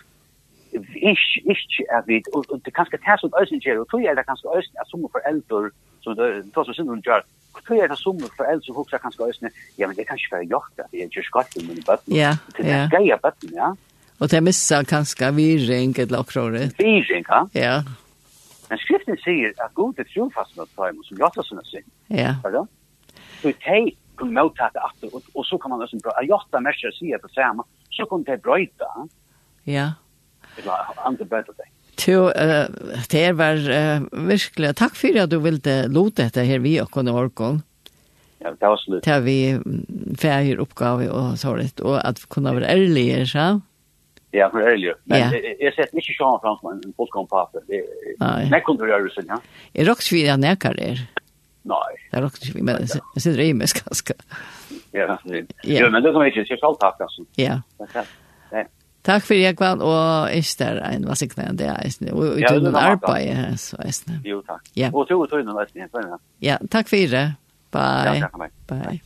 Ikke, 0.73 1.41
ikke 1.53 1.87
er 1.95 2.05
vi. 2.07 2.21
Og, 2.33 2.45
og 2.49 2.61
det 2.63 2.71
er 2.71 2.77
kanskje 2.79 3.01
det 3.03 3.17
som 3.21 3.35
øyne 3.41 3.61
gjør. 3.65 3.83
Og 3.83 3.89
tog 3.91 4.05
er 4.05 4.15
det 4.15 4.25
kanskje 4.29 4.55
øyne 4.55 4.81
at 4.81 4.91
som 4.91 5.09
foreldre, 5.17 5.71
som 6.03 6.15
det 6.17 6.29
er 6.29 6.63
som 6.63 6.77
synder 6.77 7.03
gjør, 7.09 7.25
tror 7.67 7.83
er 7.83 7.87
det 7.87 7.97
som 7.97 8.19
för 8.37 8.45
äldre 8.51 8.65
som 8.65 8.75
huxar 8.75 8.97
kanske 8.97 9.23
ösnen. 9.23 9.51
Ja, 9.75 9.87
men 9.87 9.95
det 9.95 10.03
kanske 10.03 10.29
för 10.29 10.45
jag 10.49 10.63
där. 10.75 10.85
Det 10.91 11.03
är 11.03 11.09
ju 11.11 11.21
skott 11.21 11.57
i 11.57 11.67
min 11.67 11.81
bötten. 11.85 12.15
Ja, 12.15 12.17
ja. 12.23 12.37
Det 12.57 12.71
är 12.71 12.89
grejer 12.89 13.19
bötten, 13.23 13.49
ja. 13.53 13.75
Og 14.19 14.29
det 14.29 14.41
missa 14.41 14.83
kanske 14.83 15.31
virring 15.31 15.95
eller 15.97 16.19
akroret. 16.19 16.79
Virring, 16.79 17.25
ja? 17.27 17.47
Ja. 17.51 17.83
Men 18.69 18.81
skriften 18.81 19.19
sier 19.23 19.53
at 19.63 19.73
god 19.77 19.99
er 20.01 20.09
trofast 20.11 20.57
med 20.57 20.67
dem 20.75 20.99
som 21.07 21.21
gjør 21.21 21.39
sånne 21.39 21.63
synd. 21.69 21.87
Ja. 22.11 22.35
Hørte? 22.43 22.65
Så 23.41 23.53
de 23.53 23.79
kunne 24.17 24.33
mottake 24.33 24.81
at 24.81 25.07
og, 25.07 25.21
og 25.21 25.45
så 25.45 25.59
kan 25.61 25.71
man 25.71 25.83
liksom 25.83 26.01
brøyta. 26.03 26.25
Jotta 26.27 26.61
mersker 26.63 26.93
sier 26.97 27.21
det 27.21 27.31
samme, 27.35 27.65
så 27.93 28.07
kunne 28.09 28.27
de 28.27 28.37
brøyta. 28.43 28.89
Ja. 29.69 29.91
Eller 30.57 30.93
andre 31.05 31.27
brøyta 31.29 31.55
det. 31.57 31.69
Jo, 32.07 32.27
uh, 32.29 32.67
det 33.11 33.25
var 33.39 33.57
uh, 33.57 34.05
virkelig. 34.29 34.75
Takk 34.79 34.95
for 34.95 35.17
at 35.19 35.31
du 35.31 35.39
ville 35.43 35.79
lote 35.91 36.27
dette 36.27 36.45
her 36.45 36.61
vi 36.63 36.77
og 36.83 36.91
kunne 36.93 37.15
orke 37.15 37.57
Ja, 38.37 38.51
det 38.53 38.69
var 38.69 38.77
slutt. 38.77 39.01
Til 39.01 39.23
vi 39.25 39.37
færger 40.21 40.59
oppgave 40.61 41.07
og 41.09 41.39
så 41.41 41.55
litt, 41.57 41.81
og 41.81 41.97
at 42.05 42.21
vi 42.21 42.29
kunne 42.29 42.53
være 42.53 42.69
ærlige, 42.69 43.23
så. 43.25 43.47
Ja. 43.57 43.76
Ja, 44.37 44.49
men 44.53 44.67
ærlig. 44.69 44.93
Men 45.09 45.33
jeg 45.33 45.73
sett 45.75 45.95
ikke 45.97 46.15
fram 46.19 46.37
Fransman, 46.43 46.81
en 46.85 46.93
polsk 46.97 47.15
kompate. 47.15 47.63
Nei, 48.21 48.61
kunne 48.65 48.79
du 48.81 48.85
gjøre 48.89 49.09
det 49.09 49.25
ja. 49.25 49.39
Er 49.73 49.91
også 49.93 50.13
vi 50.13 50.25
er 50.29 50.37
nærkere 50.41 50.91
er? 50.93 51.01
Nei. 51.67 51.97
Det 52.11 52.19
er 52.19 52.27
også 52.27 52.53
vi, 52.53 52.61
men 52.61 52.85
jeg 52.85 53.23
sitter 53.23 53.43
i 53.43 53.49
meg 53.57 53.73
ganske. 53.81 54.15
Ja, 54.95 55.17
men 55.25 55.99
det 56.03 56.13
som 56.13 56.23
jeg 56.23 56.33
ikke 56.33 56.45
sier, 56.47 56.61
skal 56.61 56.77
takk, 56.81 57.03
altså. 57.07 57.25
Ja. 57.41 57.59
Takk 59.07 59.23
for 59.23 59.39
jeg 59.39 59.55
kvann, 59.55 59.79
og 59.79 60.31
ikke 60.35 60.55
der 60.59 60.81
en 60.89 61.05
var 61.07 61.19
sikkert 61.19 61.45
enn 61.45 61.59
det, 61.59 61.69
og 62.11 62.23
uten 62.41 62.67
en 62.67 62.79
arbeid, 62.81 63.55
så 63.61 63.79
jeg 63.85 63.99
snill. 64.01 64.23
Jo, 64.27 64.41
takk. 64.47 64.67
Ja. 64.75 64.91
Og 64.91 65.07
to 65.07 65.21
og 65.23 65.29
to 65.31 65.39
innan, 65.39 65.59
jeg 65.63 65.87
snill. 65.87 66.17
Ja, 66.43 66.59
takk 66.71 66.91
for 66.91 67.15
det. 67.15 67.27
Bye. 67.71 68.19
takk 68.19 68.35
for 68.35 68.43
meg. 68.43 68.51
Bye 68.67 68.99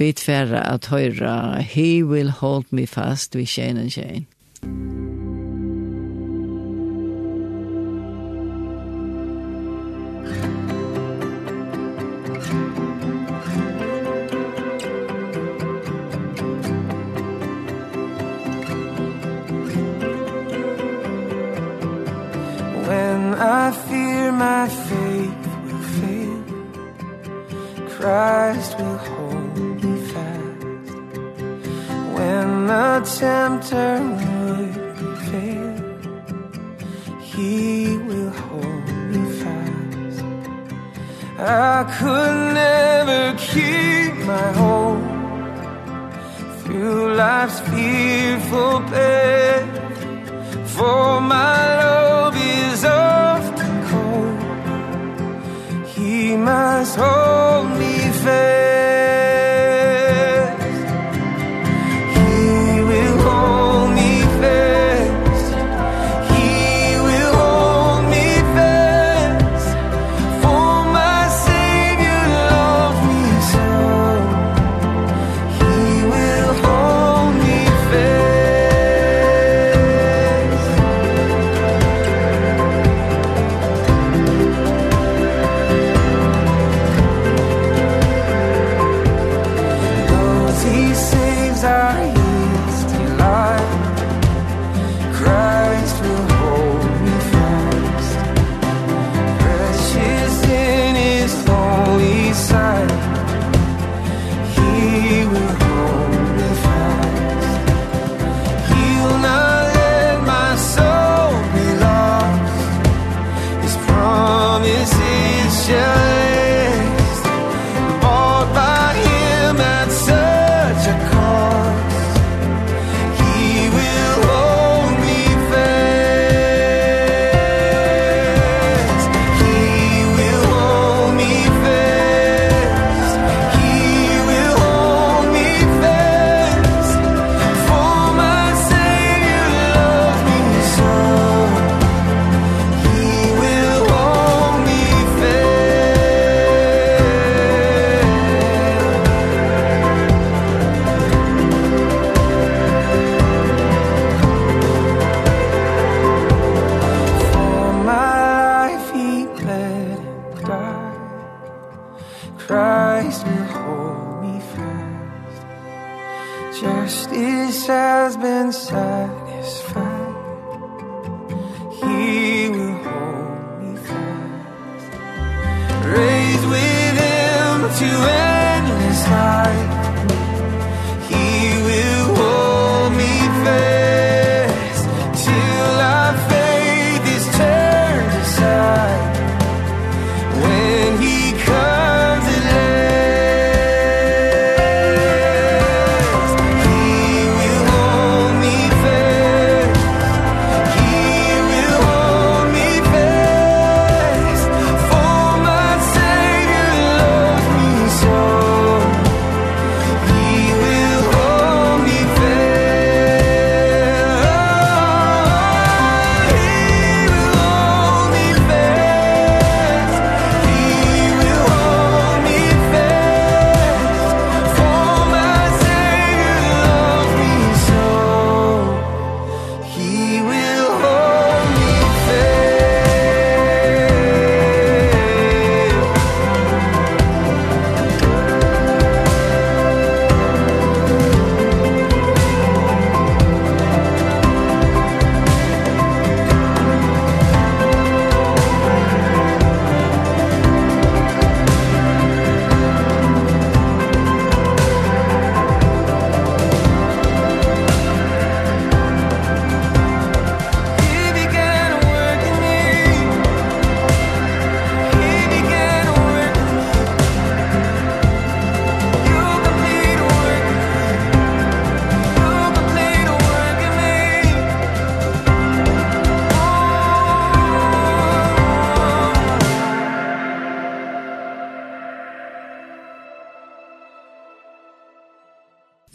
bit 0.00 0.20
færre 0.20 0.62
at 0.64 0.86
høyra, 0.88 1.60
he 1.60 2.00
will 2.04 2.30
hold 2.30 2.64
me 2.72 2.86
fast, 2.86 3.36
vi 3.36 3.44
tjener 3.44 3.90
tjener. 3.92 4.24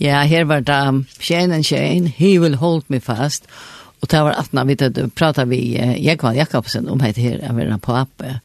Ja, 0.05 0.21
her 0.29 0.43
var 0.45 0.61
det 0.61 1.05
Shane 1.19 1.55
and 1.55 1.65
Shane, 1.65 2.07
he 2.07 2.39
will 2.39 2.55
hold 2.55 2.83
me 2.87 2.99
fast. 3.01 3.47
Og 4.01 4.11
det 4.11 4.21
var 4.21 4.37
at 4.37 4.67
vi 4.67 4.75
prata 5.15 5.45
vi 5.49 5.59
Jakob 6.03 6.35
Jakobsen 6.35 6.89
om 6.89 6.99
det 6.99 7.17
her, 7.17 7.39
av 7.49 7.59
er 7.59 7.77
pappa. 7.77 8.39